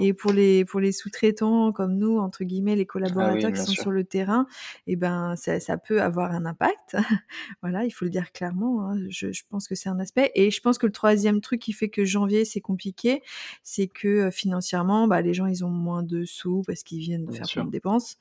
Et 0.00 0.12
pour 0.12 0.32
les 0.32 0.64
pour 0.64 0.80
les 0.80 0.92
sous-traitants 0.92 1.72
comme 1.72 1.96
nous 1.96 2.18
entre 2.18 2.44
guillemets 2.44 2.76
les 2.76 2.82
ah 2.82 2.92
collaborateurs 2.92 3.52
qui 3.52 3.60
sont 3.60 3.72
sur 3.72 3.90
le 3.90 4.04
terrain, 4.04 4.46
eh 4.86 4.96
ben 4.96 5.36
ça, 5.36 5.60
ça 5.60 5.78
peut 5.78 6.02
avoir 6.02 6.32
un 6.32 6.44
impact. 6.44 6.96
voilà, 7.62 7.84
il 7.84 7.90
faut 7.90 8.04
le 8.04 8.10
dire 8.10 8.32
clairement. 8.32 8.88
Hein. 8.88 8.98
Je, 9.08 9.32
je, 9.32 9.42
pense 9.48 9.68
que 9.68 9.74
c'est 9.74 9.88
un 9.88 9.98
aspect. 9.98 10.30
Et 10.34 10.50
je 10.50 10.60
pense 10.60 10.78
que 10.78 10.86
le 10.86 10.92
troisième 10.92 11.40
truc 11.40 11.60
qui 11.60 11.72
fait 11.72 11.88
que 11.88 12.04
janvier 12.04 12.44
c'est 12.44 12.60
compliqué, 12.60 13.22
c'est 13.62 13.86
que 13.86 14.08
euh, 14.08 14.30
financièrement, 14.30 15.08
bah, 15.08 15.22
les 15.22 15.34
gens 15.34 15.46
ils 15.46 15.64
ont 15.64 15.70
moins 15.70 16.02
de 16.02 16.24
sous 16.24 16.62
parce 16.66 16.82
qu'ils 16.82 17.00
viennent 17.00 17.24
de 17.24 17.32
faire 17.32 17.46
plein 17.50 17.64
de 17.64 17.70
dépenses, 17.70 18.16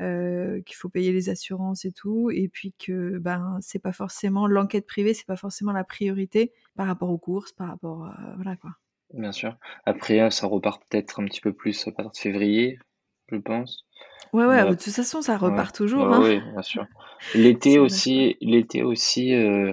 euh, 0.00 0.60
qu'il 0.62 0.76
faut 0.76 0.88
payer 0.88 1.12
les 1.12 1.28
assurances 1.28 1.84
et 1.84 1.92
tout, 1.92 2.30
et 2.30 2.48
puis 2.48 2.74
que 2.78 3.18
ben 3.18 3.58
c'est 3.60 3.78
pas 3.78 3.92
forcément 3.92 4.46
l'enquête 4.46 4.86
privée, 4.86 5.14
c'est 5.14 5.26
pas 5.26 5.36
forcément 5.36 5.72
la 5.72 5.84
priorité 5.84 6.52
par 6.76 6.86
rapport 6.86 7.10
aux 7.10 7.18
courses, 7.18 7.52
par 7.52 7.68
rapport 7.68 8.06
euh, 8.06 8.34
voilà 8.36 8.56
quoi. 8.56 8.70
Bien 9.14 9.32
sûr. 9.32 9.56
Après, 9.86 10.20
euh, 10.20 10.30
ça 10.30 10.46
repart 10.46 10.82
peut-être 10.88 11.20
un 11.20 11.24
petit 11.26 11.40
peu 11.40 11.52
plus 11.52 11.86
à 11.86 11.92
partir 11.92 12.10
de 12.10 12.16
février, 12.16 12.78
je 13.30 13.36
pense. 13.36 13.86
Ouais, 14.32 14.44
ouais, 14.44 14.64
de 14.64 14.74
toute 14.74 14.92
façon, 14.92 15.22
ça 15.22 15.36
repart 15.36 15.74
toujours. 15.74 16.06
Hein. 16.06 16.20
Oui, 16.20 16.40
bien 16.40 16.62
sûr. 16.62 16.86
L'été 17.34 17.78
aussi, 17.78 18.36
l'été 18.40 18.82
aussi, 18.82 19.32
euh, 19.32 19.72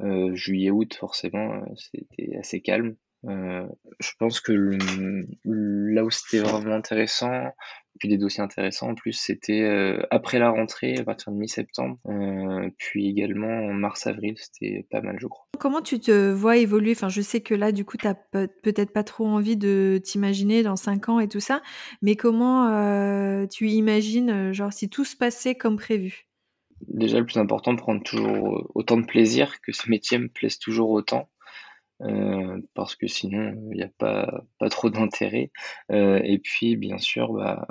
euh, 0.00 0.32
juillet, 0.36 0.70
août, 0.70 0.94
forcément, 0.94 1.64
c'était 1.74 2.36
assez 2.36 2.60
calme. 2.60 2.94
je 3.24 4.12
pense 4.20 4.40
que 4.40 4.52
là 5.44 6.04
où 6.04 6.10
c'était 6.10 6.38
vraiment 6.38 6.76
intéressant, 6.76 7.50
puis 7.98 8.08
des 8.08 8.18
dossiers 8.18 8.42
intéressants 8.42 8.90
en 8.90 8.94
plus, 8.94 9.12
c'était 9.12 9.62
euh, 9.62 10.00
après 10.10 10.38
la 10.38 10.50
rentrée, 10.50 10.96
à 10.98 11.04
partir 11.04 11.32
de 11.32 11.38
mi-septembre, 11.38 11.98
euh, 12.08 12.70
puis 12.78 13.08
également 13.08 13.66
en 13.66 13.72
mars-avril, 13.72 14.34
c'était 14.38 14.86
pas 14.90 15.00
mal, 15.00 15.16
je 15.18 15.26
crois. 15.26 15.46
Comment 15.58 15.82
tu 15.82 15.98
te 15.98 16.30
vois 16.32 16.56
évoluer? 16.56 16.92
Enfin, 16.92 17.08
je 17.08 17.20
sais 17.20 17.40
que 17.40 17.54
là, 17.54 17.72
du 17.72 17.84
coup, 17.84 17.96
tu 17.96 18.06
peut-être 18.62 18.92
pas 18.92 19.04
trop 19.04 19.26
envie 19.26 19.56
de 19.56 20.00
t'imaginer 20.02 20.62
dans 20.62 20.76
cinq 20.76 21.08
ans 21.08 21.20
et 21.20 21.28
tout 21.28 21.40
ça, 21.40 21.62
mais 22.02 22.16
comment 22.16 22.68
euh, 22.68 23.46
tu 23.46 23.68
imagines, 23.68 24.52
genre, 24.52 24.72
si 24.72 24.88
tout 24.88 25.04
se 25.04 25.16
passait 25.16 25.54
comme 25.54 25.76
prévu? 25.76 26.26
Déjà, 26.88 27.18
le 27.18 27.24
plus 27.24 27.38
important, 27.38 27.74
prendre 27.74 28.02
toujours 28.02 28.70
autant 28.74 28.98
de 28.98 29.06
plaisir, 29.06 29.60
que 29.60 29.72
ce 29.72 29.88
métier 29.88 30.18
me 30.18 30.28
plaise 30.28 30.58
toujours 30.58 30.90
autant. 30.90 31.28
Euh, 32.02 32.60
parce 32.74 32.94
que 32.94 33.06
sinon 33.06 33.54
il 33.70 33.78
n'y 33.78 33.82
a 33.82 33.88
pas, 33.98 34.42
pas 34.58 34.68
trop 34.68 34.90
d'intérêt. 34.90 35.50
Euh, 35.90 36.20
et 36.24 36.38
puis 36.38 36.76
bien 36.76 36.98
sûr, 36.98 37.32
bah, 37.32 37.66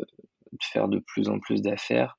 euh, 0.00 0.04
faire 0.60 0.88
de 0.88 0.98
plus 0.98 1.28
en 1.28 1.38
plus 1.38 1.62
d'affaires. 1.62 2.16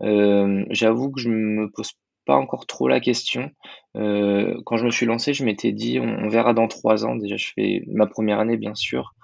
J'avoue 0.00 1.10
que 1.10 1.20
je 1.20 1.30
me 1.30 1.70
pose 1.70 1.92
pas 2.26 2.36
encore 2.36 2.66
trop 2.66 2.88
la 2.88 3.00
question. 3.00 3.50
quand 3.94 4.76
je 4.76 4.84
me 4.84 4.90
suis 4.90 5.06
lancé, 5.06 5.32
je 5.34 5.44
m'étais 5.44 5.72
dit 5.72 5.98
on, 6.00 6.28
verra 6.28 6.54
dans 6.54 6.68
trois 6.68 7.06
ans. 7.06 7.16
Déjà, 7.16 7.36
je 7.36 7.52
fais 7.54 7.82
ma 7.88 8.06
première 8.06 8.40
année, 8.40 8.56
bien 8.56 8.74
sûr. 8.74 9.14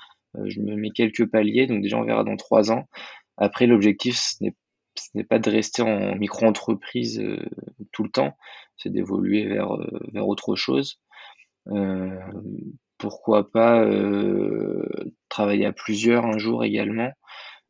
je 0.44 0.60
me 0.60 0.76
mets 0.76 0.90
quelques 0.90 1.26
paliers, 1.30 1.66
donc 1.66 1.82
déjà 1.82 1.98
on 1.98 2.04
verra 2.04 2.24
dans 2.24 2.36
trois 2.36 2.72
ans. 2.72 2.88
Après, 3.36 3.66
l'objectif, 3.66 4.16
ce 4.16 4.44
n'est 5.14 5.24
pas 5.24 5.38
de 5.38 5.50
rester 5.50 5.82
en 5.82 6.16
micro-entreprise 6.16 7.22
tout 7.92 8.04
le 8.04 8.10
temps, 8.10 8.36
c'est 8.76 8.90
d'évoluer 8.90 9.46
vers, 9.46 9.76
vers 10.12 10.28
autre 10.28 10.56
chose. 10.56 11.01
Euh, 11.68 12.18
pourquoi 12.98 13.50
pas 13.50 13.82
euh, 13.82 14.86
travailler 15.28 15.66
à 15.66 15.72
plusieurs 15.72 16.24
un 16.24 16.38
jour 16.38 16.64
également. 16.64 17.12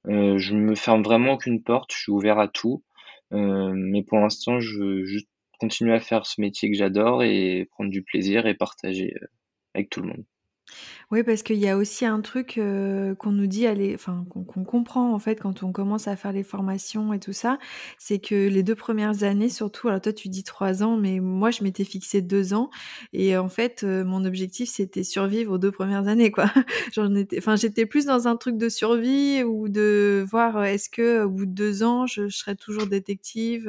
Euh, 0.08 0.38
je 0.38 0.54
me 0.54 0.74
ferme 0.74 1.02
vraiment 1.02 1.34
aucune 1.34 1.62
porte, 1.62 1.92
je 1.92 1.98
suis 1.98 2.12
ouvert 2.12 2.38
à 2.38 2.48
tout. 2.48 2.84
mais 3.30 4.02
pour 4.02 4.18
l'instant, 4.18 4.60
je 4.60 4.78
veux 4.78 5.04
juste 5.04 5.28
continuer 5.58 5.94
à 5.94 6.00
faire 6.00 6.26
ce 6.26 6.40
métier 6.40 6.70
que 6.70 6.76
j'adore 6.76 7.22
et 7.22 7.68
prendre 7.72 7.90
du 7.90 8.02
plaisir 8.02 8.46
et 8.46 8.54
partager 8.54 9.14
avec 9.74 9.90
tout 9.90 10.02
le 10.02 10.08
monde. 10.08 10.24
Oui, 11.12 11.22
parce 11.24 11.42
qu'il 11.42 11.58
y 11.58 11.68
a 11.68 11.76
aussi 11.76 12.06
un 12.06 12.22
truc, 12.22 12.54
qu'on 13.18 13.32
nous 13.32 13.46
dit 13.46 13.66
enfin 13.94 14.24
qu'on 14.30 14.64
comprend 14.64 15.12
en 15.12 15.18
fait 15.18 15.36
quand 15.38 15.62
on 15.62 15.70
commence 15.70 16.08
à 16.08 16.16
faire 16.16 16.32
les 16.32 16.42
formations 16.42 17.12
et 17.12 17.20
tout 17.20 17.34
ça, 17.34 17.58
c'est 17.98 18.18
que 18.18 18.48
les 18.48 18.62
deux 18.62 18.74
premières 18.74 19.22
années 19.22 19.50
surtout 19.50 19.88
alors 19.88 20.00
toi 20.00 20.14
tu 20.14 20.30
dis 20.30 20.42
trois 20.42 20.82
ans, 20.82 20.96
mais 20.96 21.20
moi 21.20 21.50
je 21.50 21.64
m'étais 21.64 21.84
fixé 21.84 22.22
deux 22.22 22.54
ans 22.54 22.70
et 23.12 23.36
en 23.36 23.50
fait, 23.50 23.82
mon 23.84 24.24
objectif 24.24 24.70
c'était 24.70 25.04
survivre 25.04 25.52
aux 25.52 25.58
deux 25.58 25.70
premières 25.70 26.08
années 26.08 26.30
quoi. 26.30 26.46
J'en 26.94 27.14
étais 27.14 27.36
enfin 27.36 27.56
j'étais 27.56 27.84
plus 27.84 28.06
dans 28.06 28.26
un 28.26 28.36
truc 28.36 28.56
de 28.56 28.70
survie 28.70 29.42
ou 29.44 29.68
de 29.68 30.24
voir, 30.30 30.64
est-ce 30.64 30.88
que 30.88 31.24
au 31.24 31.28
bout 31.28 31.44
de 31.44 31.52
deux 31.52 31.82
ans 31.82 32.06
je 32.06 32.28
je 32.28 32.36
serais 32.38 32.56
toujours 32.56 32.86
détective, 32.86 33.68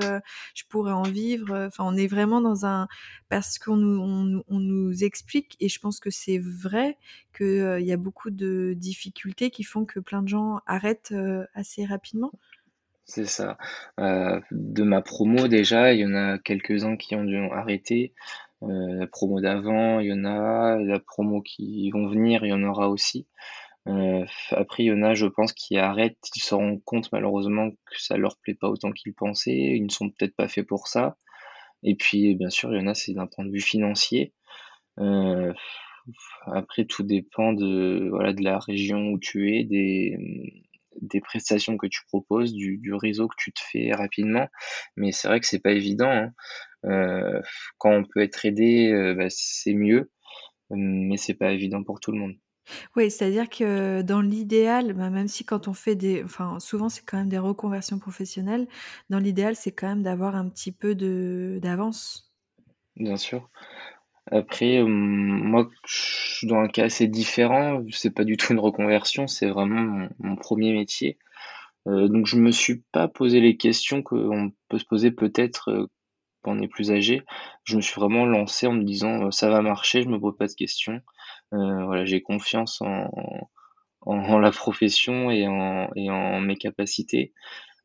je 0.56 0.64
pourrais 0.70 0.94
en 0.94 1.04
vivre, 1.04 1.66
enfin 1.68 1.84
on 1.86 1.98
est 1.98 2.08
vraiment 2.08 2.40
dans 2.40 2.66
un 2.66 2.88
parce 3.28 3.60
qu'on 3.60 3.76
nous 3.76 4.44
on 4.48 4.60
nous 4.60 5.04
explique 5.04 5.58
et 5.60 5.68
je 5.68 5.80
pense 5.80 6.00
que 6.00 6.10
c'est 6.10 6.40
vrai 6.40 6.98
qu'il 7.34 7.82
y 7.86 7.92
a 7.92 7.98
beaucoup 7.98 8.30
de 8.30 8.74
difficultés 8.78 9.50
qui 9.50 9.64
font 9.64 9.86
que 9.86 10.00
plein 10.00 10.22
de 10.22 10.28
gens 10.28 10.60
arrêtent 10.66 11.14
assez 11.54 11.86
rapidement 11.86 12.32
C'est 13.06 13.26
ça. 13.26 13.58
de 13.98 14.84
ma 14.84 15.02
promo 15.02 15.48
déjà, 15.48 15.94
il 15.94 16.00
y 16.00 16.06
en 16.06 16.16
a 16.16 16.38
quelques-uns 16.40 16.96
qui 16.98 17.16
ont 17.16 17.24
dû 17.26 17.38
arrêter. 17.52 18.14
la 18.62 19.08
promo 19.08 19.42
d'avant, 19.42 20.00
il 20.00 20.08
y 20.08 20.14
en 20.14 20.26
a. 20.26 20.78
La 20.78 21.00
promo 21.00 21.42
qui 21.42 21.90
vont 21.92 22.08
venir, 22.08 22.46
il 22.46 22.50
y 22.50 22.54
en 22.54 22.64
aura 22.64 22.90
aussi. 22.90 23.28
après, 23.86 24.84
il 24.84 24.88
y 24.88 24.92
en 24.94 25.04
a, 25.04 25.14
je 25.14 25.26
pense, 25.26 25.54
qui 25.54 25.78
arrêtent. 25.78 26.18
Ils 26.36 26.42
se 26.44 26.56
rendent 26.56 26.84
compte 26.84 27.12
malheureusement 27.12 27.72
que 27.72 28.00
ça 28.02 28.16
leur 28.18 28.38
plaît 28.38 28.56
pas 28.56 28.70
autant 28.70 28.92
qu'ils 28.92 29.14
pensaient. 29.14 29.76
Ils 29.76 29.84
ne 29.84 29.90
sont 29.92 30.10
peut-être 30.10 30.36
pas 30.36 30.48
faits 30.48 30.68
pour 30.68 30.88
ça. 30.88 31.18
Et 31.84 31.96
puis, 31.96 32.36
bien 32.36 32.50
sûr, 32.50 32.74
il 32.74 32.80
y 32.80 32.84
en 32.84 32.88
a, 32.88 32.94
c'est 32.94 33.14
d'un 33.14 33.28
point 33.28 33.44
de 33.46 33.52
vue 33.52 33.60
financier. 33.62 34.34
Après, 36.46 36.86
tout 36.86 37.04
dépend 37.04 37.54
de, 37.54 38.08
voilà, 38.10 38.34
de 38.34 38.44
la 38.44 38.60
région 38.60 39.10
où 39.10 39.20
tu 39.20 39.56
es, 39.56 39.64
des, 39.64 40.64
des 41.02 41.22
prestations 41.22 41.78
que 41.78 41.88
tu 41.88 42.02
proposes, 42.08 42.54
du, 42.54 42.78
du 42.78 42.94
réseau 42.94 43.28
que 43.28 43.36
tu 43.38 43.52
te 43.52 43.62
fais 43.72 43.94
rapidement. 43.94 44.48
Mais 44.96 45.12
c'est 45.12 45.28
vrai 45.28 45.40
que 45.40 45.48
c'est 45.48 45.60
pas 45.60 45.72
évident. 45.72 46.12
Hein. 46.12 46.32
Euh, 46.86 47.42
quand 47.78 47.92
on 47.92 48.04
peut 48.04 48.22
être 48.22 48.46
aidé, 48.46 48.92
euh, 48.92 49.14
bah, 49.14 49.28
c'est 49.30 49.74
mieux, 49.74 50.12
mais 50.70 51.18
c'est 51.18 51.34
pas 51.34 51.52
évident 51.52 51.84
pour 51.84 52.00
tout 52.00 52.12
le 52.12 52.20
monde. 52.20 52.36
Oui, 52.96 53.12
c'est-à-dire 53.12 53.50
que 53.50 54.02
dans 54.02 54.22
l'idéal, 54.22 54.94
bah, 54.94 55.10
même 55.10 55.28
si 55.28 55.44
quand 55.44 55.68
on 55.68 55.74
fait 55.74 55.96
des 55.96 56.24
enfin, 56.24 56.60
souvent, 56.60 56.90
c'est 56.90 57.04
quand 57.06 57.18
même 57.18 57.30
des 57.30 57.38
reconversions 57.38 58.00
professionnelles, 58.00 58.68
dans 59.10 59.20
l'idéal, 59.20 59.56
c'est 59.56 59.72
quand 59.72 59.88
même 59.88 60.04
d'avoir 60.04 60.36
un 60.36 60.48
petit 60.48 60.72
peu 60.72 60.96
de 60.96 61.60
d'avance. 61.62 62.34
Bien 62.96 63.18
sûr. 63.18 63.50
Après, 64.32 64.76
hem, 64.76 64.88
moi, 64.88 65.70
je 65.86 65.96
suis 66.38 66.48
dans 66.48 66.58
un 66.60 66.68
cas 66.70 66.86
assez 66.86 67.08
différent. 67.08 67.84
C'est 67.92 68.14
pas 68.14 68.24
du 68.24 68.38
tout 68.38 68.54
une 68.54 68.60
reconversion, 68.60 69.28
c'est 69.28 69.50
vraiment 69.50 69.82
mon 69.82 70.10
mon 70.20 70.36
1 70.38 70.74
métier. 70.74 71.18
Heu, 71.88 72.10
donc 72.10 72.28
je 72.28 72.38
me 72.38 72.52
suis 72.52 72.84
pas 72.94 73.08
posé 73.10 73.42
les 73.42 73.58
questions 73.58 74.04
qu'on 74.04 74.52
peut 74.70 74.80
se 74.80 74.86
poser 74.86 75.12
peut-être, 75.12 75.72
heu, 75.72 75.88
quand 76.44 76.54
on 76.58 76.62
est 76.62 76.68
plus 76.70 76.92
âgé. 76.92 77.24
Je 77.66 77.78
me 77.78 77.82
suis 77.82 77.96
vraiment 78.00 78.26
lancé 78.26 78.68
en 78.68 78.74
me 78.74 78.84
disant: 78.84 79.28
«Heu, 79.28 79.32
ça 79.32 79.50
va 79.50 79.62
marcher», 79.62 80.04
je 80.04 80.10
me 80.10 80.20
pose 80.20 80.38
pas 80.38 80.48
de 80.48 80.54
questions. 80.54 81.02
Voilà, 81.52 82.06
j'ai 82.06 82.22
confiance 82.22 82.82
en 82.82 83.10
en 84.04 84.18
en 84.20 84.40
la 84.40 84.52
profession 84.52 85.32
et 85.32 85.48
en 85.48 85.90
et 85.96 86.10
en 86.12 86.42
mes 86.42 86.58
capacités. 86.58 87.34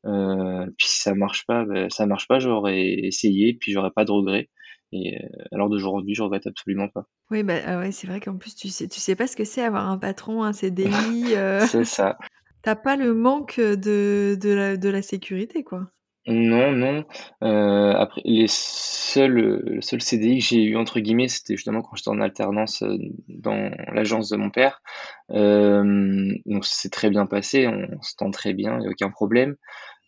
Puis 0.04 0.88
si 0.88 1.00
ça 1.00 1.14
marche 1.14 1.46
pas, 1.46 1.64
bah, 1.66 1.90
ça 1.90 2.06
marche 2.06 2.28
pas, 2.28 2.38
j'aurais 2.40 2.82
essayé, 2.82 3.54
puis 3.54 3.72
j'aurais 3.72 3.90
pas 3.92 4.04
de 4.06 4.12
regrets 4.12 4.50
et 4.92 5.16
à 5.52 5.56
l'heure 5.56 5.68
d'aujourd'hui, 5.68 6.14
je 6.14 6.22
regrette 6.22 6.46
absolument 6.46 6.88
pas. 6.88 7.04
Oui, 7.30 7.42
bah, 7.42 7.58
ah 7.66 7.78
ouais, 7.78 7.92
c'est 7.92 8.06
vrai 8.06 8.20
qu'en 8.20 8.36
plus, 8.36 8.54
tu 8.54 8.68
sais 8.68 8.88
tu 8.88 9.00
sais 9.00 9.14
pas 9.14 9.26
ce 9.26 9.36
que 9.36 9.44
c'est 9.44 9.62
avoir 9.62 9.88
un 9.90 9.98
patron, 9.98 10.42
un 10.44 10.52
CDI, 10.52 11.34
heu, 11.36 11.58
C'est 11.66 11.84
ça. 11.84 12.16
tu 12.64 12.70
as 12.70 12.76
pas 12.76 12.96
le 12.96 13.14
manque, 13.14 13.60
de 13.60 14.36
de 14.40 14.50
la 14.50 14.76
de 14.76 14.88
la 14.88 15.02
sécurité, 15.02 15.62
quoi. 15.62 15.90
Non, 16.26 16.72
non, 16.72 17.04
heu, 17.42 17.94
après 17.96 18.20
les 18.24 18.46
seuls, 18.48 19.32
le 19.64 19.80
seul 19.80 20.02
CDI 20.02 20.38
que 20.40 20.44
j'ai 20.44 20.62
eu 20.62 20.76
entre 20.76 21.00
guillemets, 21.00 21.28
c'était 21.28 21.56
justement 21.56 21.80
quand 21.80 21.96
j'étais 21.96 22.10
en 22.10 22.20
alternance, 22.20 22.84
dans 23.28 23.70
l'agence 23.94 24.28
de 24.28 24.36
mon 24.36 24.50
père. 24.50 24.82
Donc 25.30 26.64
ça 26.64 26.74
s'est 26.82 26.90
très 26.90 27.08
bien 27.08 27.24
passé, 27.24 27.66
on 27.66 28.02
s'entend 28.02 28.30
très 28.30 28.52
bien, 28.52 28.78
il 28.78 28.84
y 28.84 28.86
a 28.88 28.90
aucun 28.90 29.10
problème. 29.10 29.56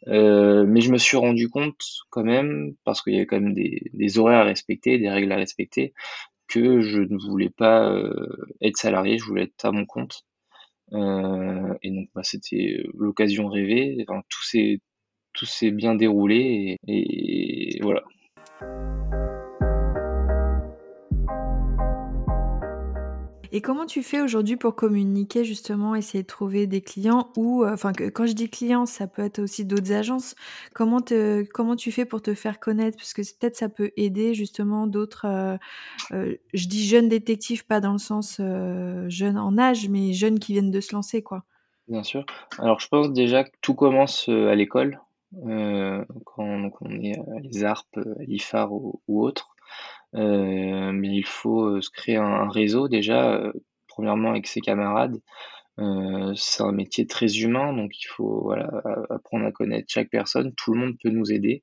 Heu, 0.08 0.64
mais 0.66 0.80
je 0.80 0.90
me 0.92 0.98
suis 0.98 1.16
rendu 1.16 1.48
compte 1.50 1.82
quand 2.10 2.24
même, 2.24 2.74
parce 2.84 3.02
qu'il 3.02 3.14
y 3.14 3.16
avait 3.16 3.26
quand 3.26 3.40
même 3.40 3.54
des 3.54 4.18
horaires 4.18 4.40
à 4.40 4.44
respecter, 4.44 4.98
des 4.98 5.10
règles 5.10 5.32
à 5.32 5.36
respecter, 5.36 5.92
que 6.48 6.80
je 6.80 7.00
ne 7.00 7.18
voulais 7.18 7.50
pas, 7.50 7.90
heu, 7.92 8.46
être 8.62 8.76
salarié, 8.76 9.18
je 9.18 9.24
voulais 9.24 9.44
être 9.44 9.64
à 9.64 9.72
mon 9.72 9.86
compte. 9.86 10.24
Heu 10.92 11.78
et 11.82 11.90
donc 11.90 12.08
bah, 12.14 12.22
c'était, 12.24 12.76
heu, 12.80 12.90
l'occasion 12.98 13.48
rêvée, 13.48 14.04
enfin 14.08 14.22
tout 14.28 15.46
s'est 15.46 15.70
bien 15.70 15.94
déroulé 15.94 16.78
et 16.88 17.78
voilà. 17.82 18.02
Et 23.52 23.60
comment 23.62 23.84
tu 23.86 24.02
fais 24.04 24.20
aujourd'hui 24.20 24.56
pour 24.56 24.76
communiquer 24.76 25.44
justement, 25.44 25.96
essayer 25.96 26.22
de 26.22 26.28
trouver 26.28 26.66
des 26.68 26.82
clients 26.82 27.32
ou, 27.36 27.64
heu, 27.64 27.72
enfin 27.72 27.92
que 27.92 28.04
quand 28.08 28.26
je 28.26 28.32
dis 28.32 28.48
clients, 28.48 28.86
ça 28.86 29.08
peut 29.08 29.22
être 29.22 29.40
aussi 29.40 29.64
d'autres 29.64 29.92
agences. 29.92 30.36
Comment 30.72 31.00
comment 31.52 31.74
tu 31.76 31.90
fais 31.90 32.04
pour 32.04 32.22
te 32.22 32.34
faire 32.34 32.60
connaître? 32.60 32.96
Parce 32.96 33.12
que 33.12 33.22
peut-être 33.22 33.56
ça 33.56 33.68
peut 33.68 33.90
aider 33.96 34.34
justement 34.34 34.86
d'autres, 34.86 35.26
heu 35.26 35.58
heu, 36.16 36.38
je 36.54 36.68
dis 36.68 36.86
jeunes 36.86 37.08
détectives, 37.08 37.66
pas 37.66 37.80
dans 37.80 37.92
le 37.92 37.98
sens, 37.98 38.40
heu, 38.40 39.06
jeunes 39.08 39.38
en 39.38 39.58
âge, 39.58 39.88
mais 39.88 40.12
jeunes 40.12 40.40
qui 40.40 40.52
viennent 40.54 40.72
de 40.72 40.80
se 40.82 40.94
lancer, 40.94 41.22
quoi. 41.22 41.44
Bien 41.88 42.02
sûr. 42.02 42.24
Alors 42.58 42.78
je 42.80 42.88
pense 42.88 43.12
déjà 43.12 43.44
que 43.44 43.50
tout 43.60 43.74
commence, 43.74 44.28
à 44.28 44.54
l'école, 44.54 45.00
quand 46.24 46.70
on 46.80 46.90
est 47.02 47.18
à 47.18 47.40
l'ESARP, 47.40 47.96
à 47.98 48.22
l'IFAR 48.24 48.72
ou 48.72 49.00
autre. 49.08 49.48
Heu, 50.14 50.92
mais 50.92 51.08
il 51.16 51.24
faut, 51.26 51.66
heu, 51.76 51.80
se 51.82 51.90
créer 51.90 52.16
un 52.16 52.48
réseau 52.50 52.88
déjà, 52.88 53.36
heu, 53.38 53.52
premièrement 53.88 54.30
avec 54.30 54.46
ses 54.46 54.60
camarades. 54.60 55.20
C'est 56.36 56.62
un 56.62 56.72
métier 56.72 57.06
très 57.06 57.26
humain, 57.38 57.72
donc 57.72 57.92
il 58.02 58.06
faut 58.08 58.42
voilà, 58.42 58.68
apprendre 59.10 59.46
à 59.46 59.52
connaître 59.52 59.86
chaque 59.88 60.10
personne. 60.10 60.52
Tout 60.56 60.74
le 60.74 60.80
monde 60.80 60.94
peut 61.02 61.10
nous 61.10 61.32
aider, 61.32 61.62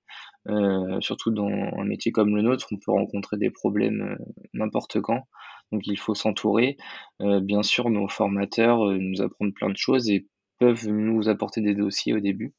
heu, 0.49 0.99
surtout 1.01 1.31
dans 1.31 1.47
un 1.49 1.83
métier 1.85 2.11
comme 2.11 2.35
le 2.35 2.41
nôtre, 2.41 2.67
on 2.71 2.77
peut 2.77 2.91
rencontrer 2.91 3.37
des 3.37 3.51
problèmes, 3.51 4.17
n'importe 4.53 5.01
quand. 5.01 5.23
Donc 5.71 5.85
il 5.87 5.97
faut 5.99 6.15
s'entourer. 6.15 6.77
Heu, 7.21 7.39
bien 7.41 7.63
sûr, 7.63 7.89
nos 7.89 8.07
formateurs, 8.07 8.79
nous 8.91 9.21
apprennent 9.21 9.53
plein 9.53 9.69
de 9.69 9.77
choses 9.77 10.09
et 10.09 10.27
peuvent 10.59 10.87
nous 10.89 11.29
apporter 11.29 11.61
des 11.61 11.75
dossiers 11.75 12.13
au 12.13 12.19
début, 12.19 12.53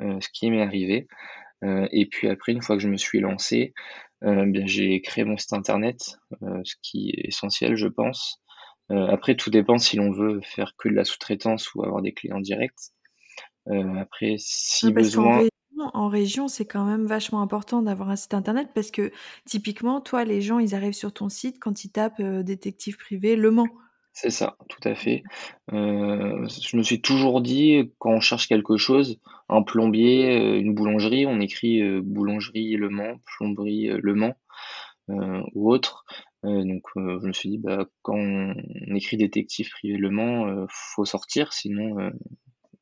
ce 0.00 0.28
qui 0.32 0.50
m'est 0.50 0.62
arrivé. 0.62 1.06
Et 1.92 2.06
puis 2.06 2.28
après, 2.28 2.52
une 2.52 2.62
fois 2.62 2.76
que 2.76 2.82
je 2.82 2.88
me 2.88 2.96
suis 2.98 3.20
lancé, 3.20 3.74
bien 4.24 4.66
j'ai 4.66 5.00
créé 5.00 5.24
mon 5.24 5.36
site 5.36 5.52
internet, 5.52 6.18
heu, 6.42 6.60
ce 6.64 6.74
qui 6.82 7.10
est 7.10 7.28
essentiel, 7.28 7.76
je 7.76 7.88
pense. 7.88 8.40
Heu, 8.90 9.08
après 9.08 9.34
tout 9.34 9.50
dépend 9.50 9.78
si 9.78 9.96
l'on 9.96 10.10
veut 10.10 10.40
faire 10.42 10.72
que 10.76 10.88
de 10.88 10.94
la 10.94 11.04
sous-traitance 11.04 11.74
ou 11.74 11.84
avoir 11.84 12.02
des 12.02 12.12
clients 12.12 12.40
directs. 12.40 12.92
Après 13.66 14.36
si 14.38 14.86
qu'en 14.86 14.92
besoin 14.92 15.48
en 15.92 16.08
région, 16.08 16.48
c'est 16.48 16.64
quand 16.64 16.84
même 16.84 17.06
vachement 17.06 17.42
important 17.42 17.82
d'avoir 17.82 18.10
un 18.10 18.16
site 18.16 18.34
internet 18.34 18.68
parce 18.74 18.90
que 18.90 19.10
typiquement, 19.44 20.00
toi, 20.00 20.24
les 20.24 20.40
gens, 20.40 20.58
ils 20.58 20.74
arrivent 20.74 20.94
sur 20.94 21.12
ton 21.12 21.28
site 21.28 21.58
quand 21.58 21.84
ils 21.84 21.90
tapent, 21.90 22.22
détective 22.22 22.96
privé 22.96 23.36
Le 23.36 23.50
Mans. 23.50 23.68
C'est 24.16 24.30
ça, 24.30 24.56
tout 24.68 24.88
à 24.88 24.94
fait. 24.94 25.24
Heu, 25.72 26.46
je 26.48 26.76
me 26.76 26.82
suis 26.84 27.00
toujours 27.02 27.40
dit, 27.40 27.92
quand 27.98 28.12
on 28.12 28.20
cherche 28.20 28.46
quelque 28.46 28.76
chose, 28.76 29.18
un 29.48 29.62
plombier, 29.62 30.38
heu, 30.38 30.56
une 30.58 30.72
boulangerie, 30.72 31.26
on 31.26 31.40
écrit, 31.40 31.82
heu, 31.82 32.00
boulangerie 32.00 32.76
Le 32.76 32.88
Mans, 32.90 33.16
plomberie, 33.26 33.88
Le 33.88 34.14
Mans, 34.14 34.34
ou 35.54 35.70
autre. 35.72 36.04
Donc 36.44 36.82
je 36.94 37.26
me 37.26 37.32
suis 37.32 37.48
dit: 37.48 37.58
«Bah, 37.58 37.86
quand 38.02 38.16
on 38.16 38.54
écrit 38.94 39.16
détective 39.16 39.68
privé 39.70 39.96
Le 39.96 40.10
Mans, 40.10 40.66
faut 40.70 41.04
sortir 41.04 41.52
sinon, 41.52 41.94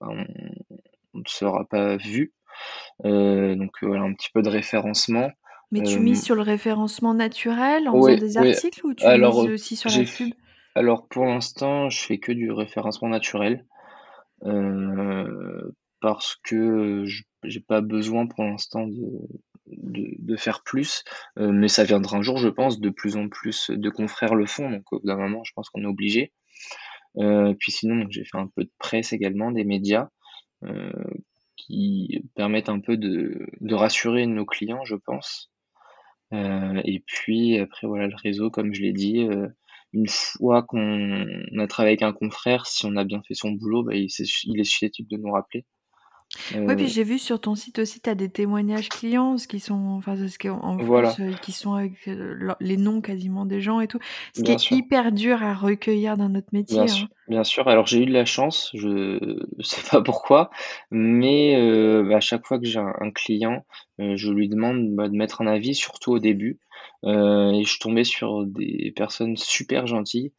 bah, 0.00 0.08
on 0.10 1.18
ne 1.18 1.24
sera 1.26 1.64
pas 1.64 1.96
vu». 1.96 2.34
Donc 3.04 3.72
voilà, 3.82 4.02
un 4.02 4.12
petit 4.14 4.30
peu 4.34 4.42
de 4.42 4.50
référencement. 4.50 5.30
Mais 5.70 5.82
tu 5.82 6.00
mises 6.00 6.22
sur 6.22 6.34
le 6.34 6.42
référencement 6.42 7.14
naturel 7.14 7.88
en 7.88 7.94
faisant 7.94 8.16
des 8.18 8.36
articles 8.36 8.84
ou 8.84 8.92
tu 8.92 9.06
Alors, 9.06 9.42
mises 9.42 9.48
aussi 9.50 9.76
sur 9.76 9.90
la 9.90 10.04
pub? 10.04 10.34
Alors 10.74 11.06
pour 11.08 11.24
l'instant, 11.26 11.90
je 11.90 12.00
fais 12.00 12.18
que 12.18 12.32
du 12.32 12.50
référencement 12.50 13.08
naturel. 13.08 13.66
Heu, 14.46 15.74
parce 16.00 16.36
que 16.44 17.04
j'ai 17.44 17.60
pas 17.60 17.80
besoin 17.80 18.26
pour 18.26 18.44
l'instant 18.44 18.86
de 18.88 19.06
de 19.68 20.36
faire 20.36 20.62
plus, 20.64 21.04
heu, 21.38 21.52
mais 21.52 21.68
ça 21.68 21.84
viendra 21.84 22.18
un 22.18 22.22
jour, 22.22 22.38
je 22.38 22.48
pense. 22.48 22.80
De 22.80 22.90
plus 22.90 23.16
en 23.16 23.28
plus 23.28 23.70
de 23.70 23.90
confrères 23.90 24.34
le 24.34 24.46
font, 24.46 24.70
donc 24.70 24.92
au 24.92 25.00
bout 25.00 25.06
d'un 25.06 25.16
moment, 25.16 25.44
je 25.44 25.52
pense 25.54 25.70
qu'on 25.70 25.82
est 25.82 25.86
obligé. 25.86 26.32
Heu, 27.18 27.54
puis 27.58 27.72
sinon, 27.72 28.06
j'ai 28.10 28.24
fait 28.24 28.38
un 28.38 28.48
peu 28.56 28.64
de 28.64 28.72
presse 28.78 29.12
également, 29.14 29.52
des 29.52 29.64
médias, 29.64 30.08
qui 31.56 32.22
permettent 32.34 32.68
un 32.68 32.80
peu 32.80 32.96
de 32.96 33.46
de 33.60 33.74
rassurer 33.74 34.26
nos 34.26 34.46
clients, 34.46 34.84
je 34.84 34.96
pense. 34.96 35.50
Et 36.32 37.02
puis 37.06 37.58
après 37.58 37.86
voilà, 37.86 38.06
le 38.08 38.16
réseau 38.16 38.50
comme 38.50 38.74
je 38.74 38.82
l'ai 38.82 38.92
dit, 38.92 39.26
une 39.92 40.08
fois 40.08 40.62
qu'on 40.62 41.26
a 41.58 41.66
travaillé 41.68 41.92
avec 41.92 42.02
un 42.02 42.12
confrère, 42.12 42.66
si 42.66 42.86
on 42.86 42.96
a 42.96 43.04
bien 43.04 43.22
fait 43.22 43.34
son 43.34 43.52
boulot, 43.52 43.84
bah, 43.84 43.94
il 43.94 44.10
c'est 44.10 44.24
il 44.44 44.60
est 44.60 44.64
susceptible 44.64 45.08
de 45.10 45.16
nous 45.16 45.32
rappeler. 45.32 45.64
Ouais, 46.66 46.76
puis 46.76 46.88
Heu 46.88 46.88
j'ai 46.88 47.04
vu 47.04 47.18
sur 47.18 47.40
ton 47.40 47.54
site 47.54 47.78
aussi, 47.78 48.00
tu 48.00 48.08
as 48.10 48.14
des 48.14 48.30
témoignages 48.30 48.90
clients, 48.92 49.38
ce 49.38 49.46
qui 49.48 49.60
sont 49.60 49.74
enfin, 49.90 50.16
ce 50.28 50.38
qui 50.38 50.48
en 50.48 50.78
Voilà. 50.78 51.20
heu, 51.20 51.34
qui 51.40 51.52
sont 51.52 51.74
avec, 51.74 52.06
leurs 52.06 52.56
les 52.60 52.76
noms 52.76 53.00
quasiment 53.00 53.46
des 53.46 53.60
gens 53.60 53.80
et 53.80 53.88
tout. 53.88 53.98
Ce 54.34 54.42
qui 54.42 54.52
Bien 54.52 54.52
est 54.52 54.58
sûr. 54.58 54.76
hyper 54.76 55.12
dur 55.12 55.42
à 55.42 55.54
recueillir 55.54 56.16
dans 56.16 56.28
notre 56.28 56.48
Bien 56.68 56.86
métier, 56.86 56.88
sûr, 56.88 57.06
hein. 57.06 57.10
bien 57.28 57.44
sûr. 57.44 57.68
Alors 57.68 57.86
j'ai 57.86 58.02
eu 58.02 58.06
de 58.06 58.12
la 58.12 58.24
chance, 58.24 58.70
je 58.74 59.18
sais 59.62 59.82
pas 59.90 60.00
pourquoi, 60.02 60.50
mais 60.90 61.54
bah, 62.04 62.16
à 62.16 62.20
chaque 62.20 62.46
fois 62.46 62.58
que 62.58 62.64
j'ai 62.66 62.78
un 62.78 62.94
un 63.00 63.10
client, 63.10 63.64
je 63.98 64.30
lui 64.30 64.48
demande, 64.48 64.94
bah, 64.94 65.08
de 65.08 65.14
mettre 65.14 65.42
un 65.42 65.46
avis, 65.46 65.74
surtout 65.74 66.12
au 66.12 66.18
début. 66.18 66.60
Et 67.04 67.62
je 67.64 67.68
suis 67.68 67.78
tombé 67.80 68.04
sur 68.04 68.46
des 68.46 68.92
personnes 68.96 69.36
super 69.36 69.86
gentilles, 69.86 70.32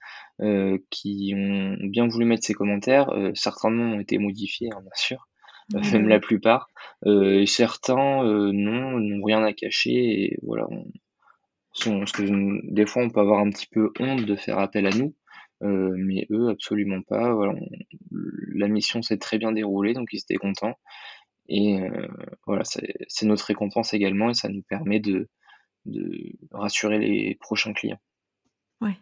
qui 0.89 1.33
ont 1.35 1.77
bien 1.81 2.07
voulu 2.07 2.25
mettre 2.25 2.45
ces 2.45 2.53
commentaires. 2.53 3.11
Certains 3.35 3.69
noms 3.71 3.97
ont 3.97 3.99
été 3.99 4.17
modifiés, 4.17 4.69
hein, 4.73 4.79
bien 4.81 4.91
sûr, 4.95 5.27
Même 5.93 6.07
la 6.07 6.19
plupart. 6.19 6.69
Et 7.05 7.45
certains, 7.45 8.23
heu, 8.23 8.51
non, 8.51 8.99
n'ont 8.99 9.23
rien 9.23 9.43
à 9.43 9.53
cacher 9.53 9.91
et 10.23 10.39
voilà, 10.43 10.65
on 10.69 10.85
sont 11.73 12.05
que 12.05 12.71
des 12.71 12.85
fois, 12.85 13.03
on 13.03 13.09
peut 13.09 13.19
avoir 13.19 13.39
un 13.39 13.49
petit 13.49 13.67
peu 13.67 13.91
honte 13.99 14.25
de 14.25 14.35
faire 14.35 14.59
appel 14.59 14.85
à 14.85 14.91
nous, 14.91 15.15
heu, 15.63 15.95
mais 15.97 16.27
eux, 16.31 16.49
absolument 16.49 17.01
pas. 17.01 17.33
Voilà, 17.33 17.53
on 17.53 17.67
la 18.55 18.67
mission 18.67 19.01
s'est 19.01 19.17
très 19.17 19.37
bien 19.39 19.51
déroulée, 19.51 19.93
donc 19.93 20.09
ils 20.13 20.19
étaient 20.19 20.35
contents 20.35 20.77
et 21.49 21.79
voilà, 22.45 22.63
c'est 22.63 22.93
c'est 23.07 23.25
notre 23.25 23.45
récompense 23.45 23.93
également 23.93 24.29
et 24.29 24.33
ça 24.33 24.49
nous 24.49 24.63
permet 24.63 24.99
de 24.99 25.29
de 25.85 26.33
rassurer 26.51 26.99
les 26.99 27.35
prochains 27.41 27.73
clients. 27.73 27.99
Ouais. 28.81 28.97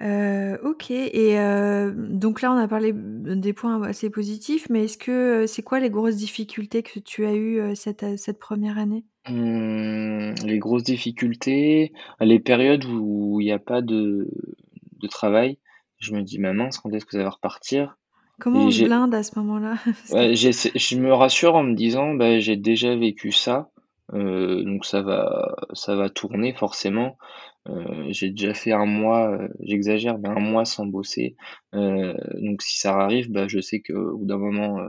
Heu, 0.00 0.58
OK 0.62 0.90
et 0.92 1.38
heu, 1.40 1.92
donc 1.96 2.40
là, 2.40 2.52
on 2.52 2.56
a 2.56 2.68
parlé 2.68 2.92
des 2.94 3.52
points 3.52 3.82
assez 3.82 4.10
positifs, 4.10 4.68
mais 4.70 4.84
est-ce 4.84 4.96
que, 4.98 5.42
heu, 5.42 5.46
c'est 5.48 5.62
quoi 5.62 5.80
les 5.80 5.90
grosses 5.90 6.14
difficultés 6.16 6.82
que 6.84 7.00
tu 7.00 7.24
as 7.26 7.34
eues, 7.34 7.74
cette 7.74 8.16
cette 8.16 8.38
1re 8.38 8.78
année? 8.78 9.04
Mmh, 9.28 10.34
les 10.46 10.58
grosses 10.58 10.84
difficultés, 10.84 11.92
les 12.20 12.38
périodes 12.38 12.84
où 12.84 13.40
il 13.40 13.46
y 13.48 13.52
a 13.52 13.58
pas 13.58 13.82
de 13.82 14.28
de 15.00 15.06
travail, 15.08 15.58
Je 15.98 16.12
me 16.14 16.22
dis: 16.22 16.38
«Mais 16.38 16.52
mince, 16.52 16.78
quand 16.78 16.90
est-ce 16.92 17.04
que 17.04 17.12
ça 17.12 17.22
va 17.24 17.30
repartir?» 17.30 17.96
Comment 18.40 18.60
et 18.62 18.66
on 18.66 18.70
se 18.70 18.84
blinde 18.84 19.14
à 19.14 19.22
ce 19.24 19.36
moment-là? 19.38 19.74
Que 20.08 20.14
ouais, 20.14 20.34
je 20.36 20.96
me 20.98 21.12
rassure 21.12 21.56
en 21.56 21.64
me 21.64 21.74
disant: 21.74 22.14
«Bah, 22.14 22.38
j'ai 22.38 22.56
déjà 22.56 22.94
vécu 22.94 23.32
ça, 23.32 23.70
heu, 24.14 24.62
donc 24.64 24.84
ça 24.86 25.02
va 25.02 25.56
ça 25.72 25.94
va 25.96 26.10
tourner 26.10 26.54
forcément». 26.54 27.16
Heu, 27.68 28.06
j'ai 28.10 28.30
déjà 28.30 28.54
fait 28.54 28.72
un 28.72 28.86
mois, 28.86 29.30
heu, 29.36 29.50
j'exagère, 29.60 30.18
mais 30.18 30.28
un 30.28 30.40
mois 30.40 30.64
sans 30.64 30.86
bosser, 30.86 31.36
heu, 31.74 32.14
donc 32.42 32.62
si 32.62 32.78
ça 32.78 32.96
arrive, 32.98 33.30
bah, 33.30 33.46
je 33.48 33.60
sais 33.60 33.80
qu'au 33.82 34.18
bout 34.18 34.26
d'un 34.26 34.38
moment, 34.38 34.80
heu, 34.80 34.88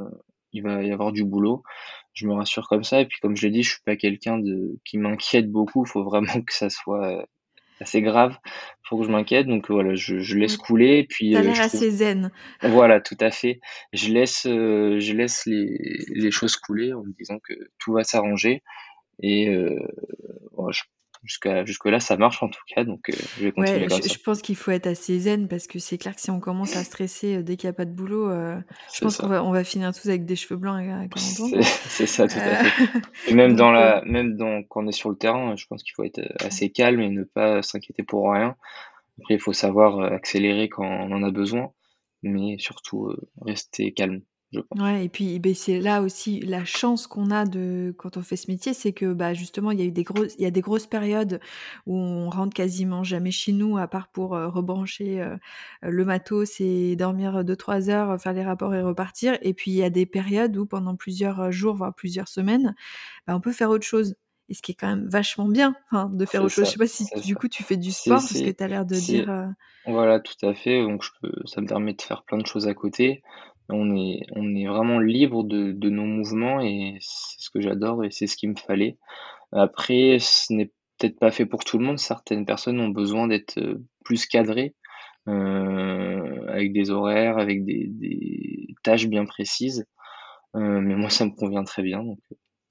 il 0.53 0.63
va 0.63 0.83
y 0.83 0.91
avoir 0.91 1.11
du 1.11 1.25
boulot. 1.25 1.63
Je 2.13 2.27
me 2.27 2.33
rassure 2.33 2.67
comme 2.69 2.83
ça 2.83 3.01
et 3.01 3.05
puis 3.07 3.19
comme 3.21 3.35
je 3.35 3.45
l'ai 3.47 3.51
dit, 3.53 3.63
je 3.63 3.71
suis 3.71 3.83
pas 3.85 3.95
quelqu'un 3.97 4.39
de 4.39 4.77
qui 4.85 4.97
m'inquiète 4.97 5.49
beaucoup. 5.51 5.85
Il 5.85 5.89
faut 5.89 6.03
vraiment 6.03 6.41
que 6.43 6.53
ça 6.53 6.69
soit, 6.69 7.25
assez 7.81 8.01
grave 8.01 8.37
pour 8.87 8.99
que 8.99 9.05
je 9.05 9.11
m'inquiète 9.11 9.47
donc 9.47 9.69
voilà, 9.71 9.95
je 9.95 10.19
je 10.19 10.37
laisse 10.37 10.55
ouais, 10.55 10.57
couler 10.57 10.99
et 10.99 11.05
puis, 11.05 11.35
as 11.35 11.41
heu, 11.41 11.43
l'air 11.43 11.59
trouve 11.61 11.85
assez 11.85 11.91
zen. 11.91 12.31
voilà, 12.63 12.99
tout 13.01 13.17
à 13.21 13.31
fait. 13.31 13.59
Je 13.93 14.11
laisse, 14.13 14.43
je 14.45 15.13
laisse 15.13 15.45
les 15.45 15.77
les 16.09 16.31
choses 16.31 16.57
couler 16.57 16.93
en 16.93 17.03
me 17.03 17.13
disant 17.13 17.39
que 17.39 17.53
tout 17.79 17.93
va 17.93 18.03
s'arranger 18.03 18.63
et 19.21 19.47
je 20.69 20.81
jusqu'à 21.23 21.65
jusque-là, 21.65 21.99
ça 21.99 22.15
marche 22.15 22.41
en 22.43 22.47
tout 22.47 22.61
cas, 22.73 22.85
donc 22.85 23.09
heu, 23.09 23.13
je 23.37 23.43
vais 23.43 23.51
continuer 23.51 23.81
Ouais, 23.81 23.87
comme 23.89 24.01
je 24.01 24.07
ça. 24.07 24.13
je 24.13 24.19
pense 24.23 24.41
qu'il 24.41 24.55
faut 24.55 24.71
être 24.71 24.87
assez 24.87 25.19
zen 25.19 25.49
parce 25.49 25.67
que 25.67 25.77
c'est 25.77 25.97
clair 25.97 26.15
que 26.15 26.21
si 26.21 26.31
on 26.31 26.39
commence 26.39 26.75
à 26.77 26.83
stresser, 26.83 27.37
heu, 27.37 27.43
dès 27.43 27.57
qu'il 27.57 27.67
y 27.67 27.69
a 27.69 27.73
pas 27.73 27.85
de 27.85 27.91
boulot, 27.91 28.29
je 28.29 29.01
pense 29.01 29.17
qu'on 29.17 29.27
va 29.27 29.43
on 29.43 29.51
va 29.51 29.63
finir 29.63 29.93
tous 29.93 30.07
avec 30.07 30.25
des 30.25 30.35
cheveux 30.35 30.57
blancs 30.57 30.81
à 30.89 30.99
à 30.99 31.07
40 31.07 31.39
ans, 31.41 31.61
C'est 31.89 32.05
ça, 32.05 32.27
tout 32.27 32.37
à 32.37 32.55
fait. 32.55 32.85
Et 33.27 33.33
même 33.33 33.49
donc 33.51 33.57
dans 33.57 33.71
la 33.71 34.01
même 34.05 34.37
dans 34.37 34.63
quand 34.63 34.85
on 34.85 34.87
est 34.87 34.93
sur 34.93 35.09
le 35.09 35.17
terrain, 35.17 35.55
je 35.55 35.65
pense 35.67 35.83
qu'il 35.83 35.93
faut 35.93 36.03
être, 36.03 36.21
assez 36.43 36.69
calme 36.69 37.01
et 37.01 37.09
ne 37.09 37.23
pas 37.23 37.61
s'inquiéter 37.61 38.03
pour 38.03 38.31
rien. 38.31 38.55
Après, 39.19 39.33
il 39.33 39.39
faut 39.41 39.51
savoir, 39.51 39.99
accélérer 39.99 40.69
quand 40.69 40.85
on 40.85 41.11
en 41.11 41.23
a 41.23 41.31
besoin, 41.31 41.73
mais 42.23 42.57
surtout, 42.57 43.13
rester 43.41 43.91
calme, 43.91 44.21
je 44.51 44.59
pense. 44.61 44.79
Ouais 44.79 45.05
et 45.05 45.09
puis, 45.09 45.39
beh, 45.39 45.55
c'est 45.55 45.79
là 45.79 46.03
aussi 46.03 46.41
la 46.41 46.63
chance 46.63 47.07
qu'on 47.07 47.31
a 47.31 47.45
de 47.45 47.91
quand 47.97 48.17
on 48.17 48.21
fait 48.21 48.35
ce 48.35 48.51
métier, 48.51 48.75
c'est 48.75 48.93
que, 48.93 49.13
bah, 49.13 49.33
justement, 49.33 49.71
il 49.71 49.79
y 49.79 49.81
a 49.81 49.85
eu 49.85 49.91
des 49.91 50.03
grosses 50.03 50.35
il 50.37 50.43
y 50.43 50.45
a 50.45 50.51
des 50.51 50.61
grosses 50.61 50.85
périodes 50.85 51.39
où 51.87 51.97
on 51.97 52.29
rentre 52.29 52.53
quasiment 52.53 53.03
jamais 53.03 53.31
chez 53.31 53.51
nous 53.51 53.79
à 53.79 53.87
part 53.87 54.09
pour, 54.11 54.35
heu, 54.35 54.45
rebrancher, 54.45 55.21
heu, 55.23 55.37
le 55.81 56.05
matos 56.05 56.61
et 56.61 56.95
dormir, 56.95 57.43
deux 57.43 57.55
trois 57.55 57.89
heures, 57.89 58.21
faire 58.21 58.33
les 58.33 58.43
rapports 58.43 58.75
et 58.75 58.81
repartir 58.83 59.39
et 59.41 59.55
puis 59.55 59.71
il 59.71 59.77
y 59.77 59.83
a 59.83 59.89
des 59.89 60.05
périodes 60.05 60.55
où 60.55 60.67
pendant 60.67 60.95
plusieurs, 60.95 61.51
jours, 61.51 61.75
voire 61.75 61.95
plusieurs 61.95 62.27
semaines, 62.27 62.75
bah, 63.27 63.35
on 63.37 63.41
peut 63.41 63.53
faire 63.53 63.69
autre 63.71 63.85
chose 63.87 64.15
et 64.49 64.55
ce 64.55 64.63
qui 64.63 64.73
est 64.73 64.75
quand 64.75 64.89
même 64.89 65.07
vachement 65.09 65.47
bien, 65.47 65.75
enfin, 65.91 66.09
de 66.13 66.25
faire 66.25 66.43
autre 66.43 66.55
chose. 66.55 66.67
Je 66.67 66.73
sais 66.73 66.79
pas 66.79 66.87
si 66.87 67.07
du 67.23 67.35
ça. 67.35 67.37
coup 67.37 67.47
tu 67.47 67.63
fais 67.63 67.77
du 67.77 67.93
sport? 67.93 68.27
Parce 68.27 68.41
que 68.41 68.51
tu 68.51 68.63
as 68.63 68.67
l'air 68.67 68.85
de 68.85 68.99
dire, 68.99 69.55
Voilà, 69.85 70.19
tout 70.19 70.45
à 70.45 70.53
fait, 70.53 70.81
donc 70.81 71.03
je 71.03 71.09
peux 71.21 71.31
ça 71.45 71.61
me 71.61 71.67
permet 71.67 71.93
de 71.93 72.01
faire 72.01 72.23
plein 72.23 72.37
de 72.37 72.45
choses 72.45 72.67
à 72.67 72.73
côté. 72.73 73.21
On 73.69 73.95
est 73.95 74.65
vraiment 74.67 74.99
libre 74.99 75.43
de 75.43 75.89
nos 75.89 76.05
mouvements 76.05 76.61
et 76.61 76.97
c'est 77.01 77.39
ce 77.41 77.49
que 77.49 77.61
j'adore 77.61 78.03
et 78.03 78.11
c'est 78.11 78.27
ce 78.27 78.35
qu'il 78.37 78.49
me 78.49 78.55
fallait. 78.55 78.97
Après, 79.51 80.17
ce 80.19 80.53
n'est 80.53 80.71
peut-être 80.99 81.19
pas 81.19 81.31
fait 81.31 81.45
pour 81.47 81.65
tout 81.65 81.79
le 81.79 81.85
monde. 81.85 81.99
Certaines 81.99 82.45
personnes 82.45 82.79
ont 82.81 82.89
besoin 82.89 83.27
d'être, 83.27 83.59
heu, 83.59 83.85
plus 84.05 84.25
cadrées, 84.27 84.75
heu, 85.29 86.47
avec 86.49 86.73
des 86.73 86.91
horaires, 86.91 87.37
avec 87.39 87.65
des 87.65 88.67
tâches 88.83 89.07
bien 89.07 89.25
précises, 89.25 89.85
heu, 90.55 90.81
mais 90.81 90.95
moi 90.95 91.09
ça 91.11 91.25
me 91.25 91.31
convient 91.31 91.63
très 91.65 91.83
bien 91.83 92.03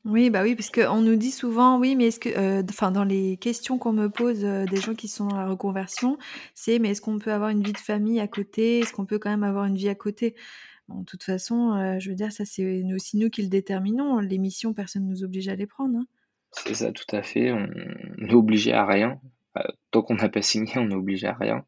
Oui, 0.05 0.31
bah, 0.31 0.43
oui, 0.43 0.55
parce 0.55 0.71
qu'on 0.71 1.01
nous 1.03 1.17
dit 1.17 1.31
souvent: 1.33 1.79
«Oui, 1.79 1.95
mais 1.97 2.07
est-ce 2.07 2.21
que» 2.21 2.63
enfin, 2.71 2.91
dans 2.93 3.05
les 3.05 3.37
questions 3.37 3.79
qu'on 3.79 3.93
me 3.93 4.09
pose, 4.09 4.41
des 4.41 4.81
gens 4.81 4.95
qui 4.95 5.09
sont 5.09 5.27
dans 5.27 5.37
la 5.37 5.47
reconversion, 5.49 6.19
c'est: 6.55 6.79
«Mais 6.79 6.91
est-ce 6.91 7.01
qu'on 7.03 7.19
peut 7.19 7.33
avoir 7.33 7.51
une 7.51 7.63
vie 7.63 7.73
de 7.73 7.79
famille 7.79 8.21
à 8.21 8.29
côté? 8.29 8.81
Est-ce 8.81 8.93
qu'on 8.93 9.05
peut 9.07 9.19
quand 9.19 9.29
même 9.31 9.43
avoir 9.43 9.65
une 9.65 9.77
vie 9.77 9.89
à 9.89 9.95
côté?» 9.97 10.35
De 10.88 11.05
toute 11.05 11.22
façon, 11.22 11.74
heu, 11.77 11.98
je 12.01 12.11
veux 12.11 12.16
dire, 12.16 12.33
ça, 12.33 12.44
c'est 12.44 12.83
aussi 12.92 13.16
nous 13.18 13.31
qui 13.31 13.42
le 13.42 13.48
déterminons. 13.48 14.18
Les 14.20 14.38
missions, 14.38 14.74
personne 14.74 15.05
ne 15.05 15.11
nous 15.11 15.24
oblige 15.24 15.48
à 15.48 15.55
les 15.57 15.66
prendre, 15.66 15.98
hein. 15.98 16.07
c'est 16.53 16.74
ça, 16.74 16.92
tout 16.92 17.05
à 17.16 17.22
fait, 17.22 17.53
on 17.53 17.68
on 18.20 18.27
est 18.29 18.35
obligé 18.35 18.72
à 18.72 18.85
rien, 18.87 19.20
heu, 19.59 19.62
tant 19.90 20.03
qu'on 20.03 20.14
n'a 20.16 20.29
pas 20.29 20.42
signé, 20.42 20.72
on 20.77 20.90
est 20.90 20.94
obligé 20.94 21.27
à 21.27 21.35
rien. 21.35 21.64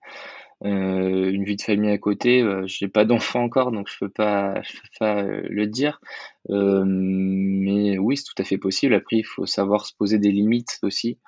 Heu, 0.64 1.30
une 1.32 1.44
vie 1.44 1.56
de 1.56 1.62
famille 1.62 1.90
à 1.92 1.98
côté, 1.98 2.42
heu, 2.42 2.64
j'ai 2.66 2.88
pas 2.88 3.04
d'enfant 3.06 3.42
encore, 3.44 3.72
donc 3.72 3.88
je 3.90 3.98
peux 4.00 4.10
pas 4.10 4.62
je 4.62 4.74
peux 4.74 4.88
pas, 5.00 5.22
le 5.24 5.66
dire. 5.66 6.00
Mais 6.48 7.98
oui, 7.98 8.16
c'est 8.16 8.24
tout 8.24 8.42
à 8.42 8.44
fait 8.44 8.58
possible. 8.58 8.94
Après, 8.94 9.16
il 9.18 9.24
faut 9.24 9.46
savoir 9.46 9.86
se 9.86 9.94
poser 9.96 10.18
des 10.18 10.32
limites 10.32 10.78
aussi. 10.82 11.18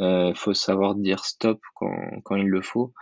Heu, 0.00 0.32
faut 0.36 0.54
savoir 0.54 0.94
dire 0.96 1.24
stop 1.26 1.60
quand 1.74 2.36
il 2.36 2.48
le 2.48 2.62
faut. 2.62 2.94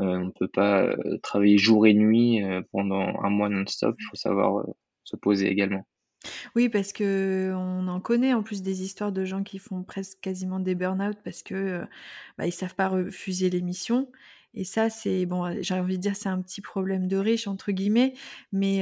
Heu, 0.00 0.04
on 0.06 0.24
ne 0.26 0.30
peut 0.32 0.48
pas, 0.48 0.84
heu, 0.86 1.18
travailler 1.22 1.58
jour 1.58 1.86
et 1.86 1.94
nuit, 1.94 2.42
heu, 2.42 2.62
pendant 2.72 3.00
un 3.22 3.30
mois 3.30 3.48
non-stop. 3.48 3.96
Il 4.00 4.04
faut 4.10 4.16
savoir, 4.16 4.64
se 5.04 5.16
poser 5.16 5.48
également. 5.50 5.86
Oui, 6.54 6.68
parce 6.68 6.92
qu'on 6.92 7.88
en 7.88 8.00
connaît 8.00 8.34
en 8.34 8.42
plus 8.42 8.62
des 8.62 8.82
histoires 8.82 9.12
de 9.12 9.24
gens 9.24 9.42
qui 9.42 9.58
font 9.58 9.82
presque 9.82 10.20
quasiment 10.20 10.60
des 10.60 10.74
burn-out 10.74 11.18
parce 11.24 11.42
que, 11.42 11.84
bah, 12.38 12.46
ils 12.46 12.52
savent 12.52 12.74
pas 12.74 12.88
refuser 12.88 13.50
les 13.50 13.60
missions 13.62 14.10
et 14.54 14.64
ça 14.64 14.90
c'est 14.90 15.24
bon, 15.24 15.62
j'ai 15.62 15.74
envie 15.74 15.96
de 15.96 16.02
dire 16.02 16.14
c'est 16.14 16.28
un 16.28 16.40
petit 16.42 16.60
problème 16.60 17.08
de 17.08 17.16
riches 17.16 17.46
entre 17.48 17.72
guillemets, 17.72 18.12
mais 18.52 18.78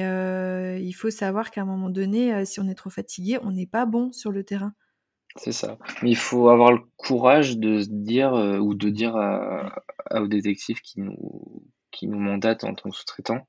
il 0.81 0.93
faut 0.93 1.11
savoir 1.11 1.51
qu'à 1.51 1.63
un 1.63 1.65
moment 1.65 1.91
donné, 1.91 2.45
si 2.45 2.61
on 2.61 2.69
est 2.69 2.75
trop 2.75 2.91
fatigué, 2.91 3.39
on 3.43 3.53
n'est 3.53 3.67
pas 3.67 3.87
bon 3.87 4.13
sur 4.13 4.33
le 4.33 4.45
terrain. 4.45 4.75
C'est 5.37 5.53
ça. 5.53 5.79
Mais 6.03 6.11
il 6.11 6.17
faut 6.17 6.49
avoir 6.49 6.73
le 6.73 6.81
courage 6.97 7.57
de 7.57 7.81
se 7.81 7.89
dire, 7.91 8.35
heu, 8.35 8.59
ou 8.59 8.75
de 8.75 8.89
dire 8.91 9.17
à 9.17 9.73
à 10.11 10.23
aux 10.23 10.27
détectives 10.29 10.81
qui 10.81 11.01
nous 11.01 11.17
qui 11.93 12.07
nous 12.09 12.19
mandatent 12.19 12.65
en 12.65 12.75
tant 12.75 12.91
que 12.91 12.97
sous-traitants, 12.97 13.47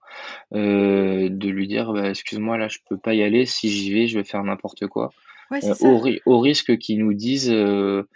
heu, 0.55 1.29
de 1.29 1.49
lui 1.49 1.67
dire: 1.67 1.93
«Bah, 1.93 2.09
excuse-moi, 2.09 2.57
là, 2.57 2.67
je 2.67 2.79
peux 2.89 2.97
pas 2.97 3.13
y 3.15 3.23
aller. 3.23 3.45
Si 3.45 3.69
j'y 3.69 3.93
vais, 3.93 4.07
je 4.07 4.17
vais 4.19 4.23
faire 4.25 4.43
n'importe 4.43 4.87
quoi». 4.87 5.11
Ouais, 5.51 5.61
ça. 5.61 5.75
au 5.85 5.97
ri 5.99 6.21
au 6.25 6.39
risque 6.39 6.77
qu'ils 6.77 6.99
nous 6.99 7.13
disent, 7.13 7.51
heu: 7.51 8.07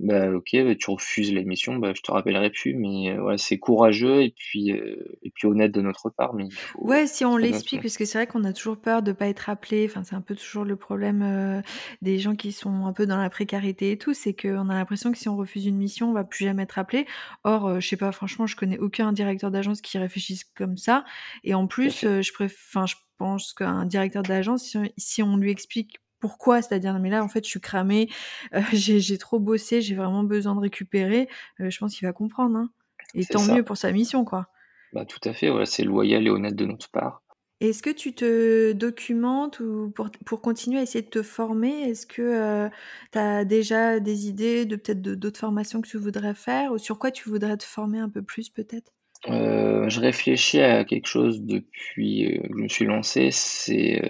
«Bah, 0.00 0.30
OK, 0.32 0.50
bah, 0.54 0.74
tu 0.76 0.90
refuses 0.90 1.32
la 1.32 1.42
mission, 1.42 1.76
bah, 1.76 1.92
je 1.94 2.02
te 2.02 2.10
rappellerai 2.12 2.50
plus». 2.50 2.74
Mais 2.74 3.10
heu, 3.12 3.22
ouais, 3.24 3.38
c'est 3.38 3.58
courageux 3.58 4.22
et 4.22 4.34
puis, 4.36 4.72
heu, 4.72 5.18
et 5.22 5.30
puis 5.30 5.46
honnête 5.46 5.72
de 5.72 5.80
notre 5.80 6.10
part, 6.10 6.34
mais 6.34 6.48
faut 6.50 6.84
Ouais, 6.84 7.06
si 7.06 7.24
on 7.24 7.36
l'explique, 7.36 7.82
parce 7.82 7.96
que 7.96 8.04
c'est 8.04 8.18
vrai 8.18 8.26
qu'on 8.26 8.44
a 8.44 8.52
toujours 8.52 8.76
peur 8.80 9.02
de 9.02 9.12
pas 9.12 9.26
être 9.28 9.48
appelé. 9.48 9.86
Enfin, 9.88 10.04
c'est 10.04 10.14
un 10.14 10.20
peu 10.20 10.34
toujours 10.34 10.64
le 10.64 10.76
problème, 10.76 11.22
heu, 11.22 11.62
des 12.02 12.18
gens 12.18 12.34
qui 12.34 12.52
sont 12.52 12.86
un 12.86 12.92
peu 12.92 13.06
dans 13.06 13.16
la 13.16 13.30
précarité 13.30 13.92
et 13.92 13.98
tout, 13.98 14.14
c'est 14.14 14.34
qu'on 14.34 14.68
a 14.68 14.74
l'impression 14.74 15.10
que 15.12 15.18
si 15.18 15.28
on 15.28 15.36
refuse 15.36 15.66
une 15.66 15.76
mission, 15.76 16.10
on 16.10 16.12
va 16.12 16.24
plus 16.24 16.44
jamais 16.44 16.62
être 16.64 16.78
appelé. 16.78 17.06
Or, 17.44 17.80
je 17.80 17.88
sais 17.88 17.96
pas, 17.96 18.12
franchement, 18.12 18.46
je 18.46 18.56
connais 18.56 18.78
aucun 18.78 19.12
directeur 19.12 19.50
d'agence 19.50 19.80
qui 19.80 19.98
réfléchisse 19.98 20.44
comme 20.44 20.76
ça 20.76 21.04
et 21.44 21.54
en 21.54 21.66
plus, 21.66 22.00
je 22.02 22.32
préf 22.32 22.54
enfin, 22.68 22.86
je 22.86 22.94
pense 23.18 23.52
qu'un 23.54 23.84
directeur 23.86 24.22
d'agence, 24.24 24.76
si 24.96 25.22
on 25.22 25.36
lui 25.36 25.50
explique 25.50 25.98
pourquoi, 26.24 26.62
c'est-à-dire: 26.62 26.94
«Non 26.94 27.00
mais 27.00 27.10
là, 27.10 27.22
en 27.22 27.28
fait, 27.28 27.44
je 27.44 27.50
suis 27.50 27.60
cramé, 27.60 28.08
heu, 28.54 28.60
j'ai 28.72 29.18
trop 29.18 29.38
bossé, 29.40 29.82
j'ai 29.82 29.94
vraiment 29.94 30.24
besoin 30.24 30.54
de 30.54 30.60
récupérer», 30.60 31.28
heu, 31.60 31.68
je 31.70 31.78
pense 31.78 31.94
qu'il 31.96 32.06
va 32.08 32.12
comprendre, 32.14 32.56
hein 32.58 32.70
et 33.14 33.26
tant 33.26 33.44
ça. 33.44 33.44
mieux 33.44 33.62
pour 33.64 33.76
sa 33.76 33.92
mission, 33.92 34.24
quoi. 34.24 34.48
Bah, 34.92 35.04
tout 35.04 35.20
à 35.28 35.34
fait, 35.34 35.50
ouais, 35.50 35.66
c'est 35.66 35.84
loyal 35.84 36.26
et 36.26 36.30
honnête 36.30 36.56
de 36.56 36.64
notre 36.64 36.90
part. 36.90 37.22
Est-ce 37.60 37.82
que 37.82 37.90
tu 37.90 38.14
te 38.14 38.72
documentes 38.72 39.60
ou 39.60 39.90
pour 39.94 40.10
pour 40.26 40.40
continuer 40.42 40.78
à 40.80 40.82
essayer 40.82 41.02
de 41.04 41.08
te 41.10 41.22
former? 41.22 41.82
Est-ce 41.90 42.06
que, 42.06 42.66
heu, 42.66 42.70
tu 43.12 43.18
as 43.18 43.44
déjà 43.44 44.00
des 44.00 44.26
idées 44.28 44.66
de 44.66 44.76
peut-être 44.76 45.00
d'autres 45.02 45.38
formations 45.40 45.80
que 45.80 45.88
tu 45.88 45.96
voudrais 45.98 46.34
faire 46.34 46.72
ou 46.72 46.78
sur 46.78 46.98
quoi 46.98 47.10
tu 47.10 47.28
voudrais 47.28 47.56
te 47.56 47.64
former 47.64 48.00
un 48.00 48.08
peu 48.10 48.22
plus 48.22 48.50
peut-être? 48.50 48.92
Heu, 49.26 49.88
je 49.88 50.00
réfléchis 50.00 50.60
à 50.60 50.84
quelque 50.84 51.06
chose 51.06 51.42
depuis, 51.42 52.24
heu, 52.26 52.42
que 52.42 52.48
je 52.48 52.62
me 52.62 52.68
suis 52.68 52.84
lancé, 52.84 53.30
c'est, 53.30 54.00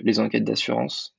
les 0.00 0.20
enquêtes 0.20 0.44
d'assurance, 0.44 1.13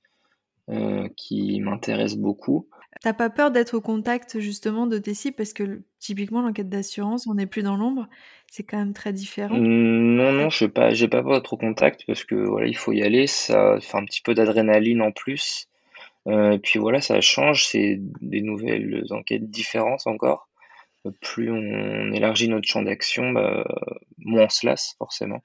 qui 1.15 1.60
m'intéressent 1.62 2.19
beaucoup. 2.19 2.67
Tu 3.01 3.08
as 3.08 3.13
pas 3.13 3.30
peur 3.30 3.51
d'être 3.51 3.73
au 3.75 3.82
contact 3.82 4.39
justement 4.39 4.88
de 4.88 4.97
tes 4.97 5.13
cibles? 5.13 5.36
Parce 5.36 5.54
que 5.54 5.84
typiquement 5.99 6.41
l'enquête 6.41 6.69
d'assurance, 6.69 7.28
on 7.28 7.36
n'est 7.36 7.45
plus 7.45 7.63
dans 7.63 7.78
l'ombre, 7.78 8.08
c'est 8.49 8.63
quand 8.63 8.78
même 8.78 8.93
très 8.93 9.13
différent. 9.13 9.58
Mmh, 9.58 10.15
non, 10.15 10.32
non, 10.34 10.49
je 10.49 10.56
suis 10.58 10.67
pas 10.69 10.91
j'ai 10.93 11.08
pas 11.08 11.21
peur 11.21 11.34
d'être 11.34 11.54
au 11.54 11.58
contact 11.58 12.04
parce 12.08 12.23
que, 12.23 12.36
voilà, 12.36 12.67
il 12.67 12.75
faut 12.75 12.91
y 12.93 13.04
aller, 13.04 13.28
ça 13.28 13.78
fait 13.80 13.97
un 13.97 14.06
petit 14.06 14.21
peu 14.21 14.34
d'adrénaline 14.34 15.01
en 15.01 15.12
plus, 15.12 15.67
heu, 16.28 16.54
et 16.54 16.60
puis 16.60 16.80
voilà, 16.80 17.01
ça 17.01 17.21
change, 17.21 17.67
c'est 17.67 17.97
des 18.21 18.41
nouvelles 18.41 19.04
enquêtes 19.12 19.49
différentes 19.51 20.08
encore. 20.08 20.49
Heu, 21.08 21.13
plus 21.21 21.51
on 21.51 22.13
élargit 22.13 22.49
notre 22.49 22.67
champ 22.67 22.84
d'action, 22.84 23.32
bah, 23.34 23.65
moins 24.19 24.45
on 24.45 24.49
se 24.49 24.65
lasse 24.67 24.95
forcément. 24.99 25.43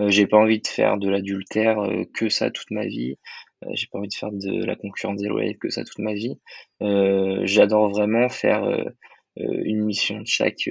Heu, 0.00 0.10
j'ai 0.10 0.26
pas 0.26 0.38
envie 0.38 0.60
de 0.60 0.66
faire 0.68 0.98
de 0.98 1.08
l'adultère, 1.10 1.78
que 2.14 2.28
ça 2.28 2.50
toute 2.50 2.70
ma 2.70 2.86
vie. 2.86 3.18
Heu, 3.66 3.70
j'ai 3.74 3.86
pas 3.86 3.98
envie 3.98 4.08
de 4.08 4.14
faire 4.14 4.32
de 4.32 4.64
la 4.64 4.76
concurrence 4.76 5.20
déloyale 5.20 5.56
que 5.58 5.70
ça 5.70 5.84
toute 5.84 5.98
ma 5.98 6.14
vie. 6.14 6.38
Heu, 6.82 7.40
j'adore 7.44 7.90
vraiment 7.90 8.28
faire, 8.28 8.64
heu, 8.64 8.94
une 9.36 9.84
mission 9.84 10.20
de 10.20 10.26
chaque, 10.26 10.68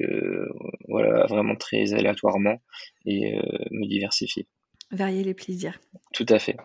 voilà, 0.88 1.25
vraiment 1.25 1.56
très 1.56 1.93
aléatoirement 1.93 2.62
et 3.06 3.36
me 3.71 3.86
diversifier. 3.88 4.47
varier 4.91 5.23
les 5.23 5.34
plaisirs. 5.34 5.79
Tout 6.13 6.25
à 6.29 6.39
fait. 6.39 6.56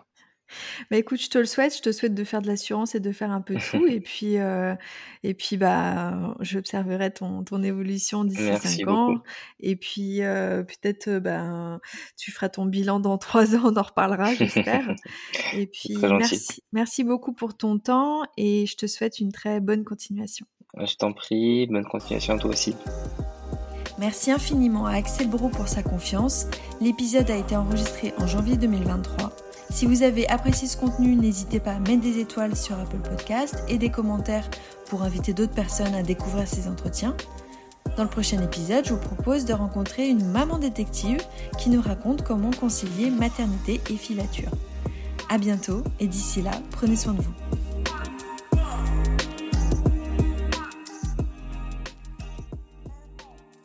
Bah, 0.91 0.97
écoute, 0.97 1.21
je 1.21 1.29
te 1.29 1.37
le 1.37 1.45
souhaite. 1.45 1.75
Je 1.75 1.81
te 1.81 1.91
souhaite 1.91 2.13
de 2.13 2.23
faire 2.23 2.41
de 2.41 2.47
l'assurance 2.47 2.95
et 2.95 2.99
de 2.99 3.11
faire 3.11 3.31
un 3.31 3.41
peu 3.41 3.55
tout 3.55 3.85
et 3.87 3.99
puis, 3.99 4.37
heu 4.37 4.75
et 5.23 5.33
puis, 5.33 5.57
bah, 5.57 6.35
j'observerai 6.39 7.11
ton 7.11 7.43
ton 7.43 7.61
évolution 7.63 8.23
d'ici 8.23 8.41
Merci 8.43 8.77
5 8.79 8.85
beaucoup. 8.85 8.97
ans 8.97 9.23
et 9.59 9.75
puis, 9.75 10.21
heu, 10.21 10.65
peut-être, 10.65 11.07
heu, 11.09 11.19
ben, 11.19 11.79
tu 12.17 12.31
feras 12.31 12.49
ton 12.49 12.65
bilan 12.65 12.99
dans 12.99 13.17
3 13.17 13.55
ans, 13.55 13.61
on 13.65 13.77
en 13.77 13.81
reparlera, 13.81 14.33
j'espère 14.33 14.95
et 15.53 15.67
puis 15.67 15.97
merci 15.97 16.61
merci 16.71 17.03
beaucoup 17.03 17.33
pour 17.33 17.55
ton 17.55 17.77
temps 17.79 18.23
et 18.37 18.65
je 18.65 18.75
te 18.75 18.87
souhaite 18.87 19.19
une 19.19 19.31
très 19.31 19.59
bonne 19.59 19.83
continuation. 19.83 20.45
Je 20.77 20.95
t'en 20.95 21.13
prie, 21.13 21.67
bonne 21.67 21.85
continuation 21.85 22.35
à 22.35 22.37
toi 22.37 22.51
aussi. 22.51 22.75
Merci 23.97 24.31
infiniment 24.31 24.85
à 24.85 24.93
Axel 24.93 25.27
Bro 25.27 25.49
pour 25.49 25.67
sa 25.67 25.83
confiance. 25.83 26.45
L'épisode 26.79 27.29
a 27.29 27.35
été 27.35 27.57
enregistré 27.57 28.13
en 28.17 28.27
janvier 28.27 28.55
2023. 28.55 29.31
Si 29.71 29.85
vous 29.85 30.03
avez 30.03 30.27
apprécié 30.27 30.67
ce 30.67 30.77
contenu, 30.77 31.15
n'hésitez 31.15 31.59
pas 31.59 31.73
à 31.73 31.79
mettre 31.79 32.01
des 32.01 32.19
étoiles 32.19 32.55
sur 32.55 32.77
Apple 32.79 32.97
Podcast 32.97 33.63
et 33.67 33.77
des 33.77 33.89
commentaires 33.89 34.49
pour 34.87 35.03
inviter 35.03 35.33
d'autres 35.33 35.53
personnes 35.53 35.93
à 35.93 36.01
découvrir 36.01 36.47
ces 36.47 36.67
entretiens. 36.67 37.15
Dans 37.95 38.03
le 38.03 38.09
prochain 38.09 38.41
épisode, 38.41 38.85
je 38.85 38.93
vous 38.93 38.99
propose 38.99 39.45
de 39.45 39.53
rencontrer 39.53 40.09
une 40.09 40.25
maman 40.25 40.57
détective 40.57 41.21
qui 41.57 41.69
nous 41.69 41.81
raconte 41.81 42.23
comment 42.23 42.51
concilier 42.51 43.09
maternité 43.09 43.79
et 43.89 43.97
filature. 43.97 44.51
À 45.29 45.37
bientôt 45.37 45.83
et 45.99 46.07
d'ici 46.07 46.41
là, 46.41 46.51
prenez 46.71 46.95
soin 46.95 47.13
de 47.13 47.21
vous. 47.21 47.48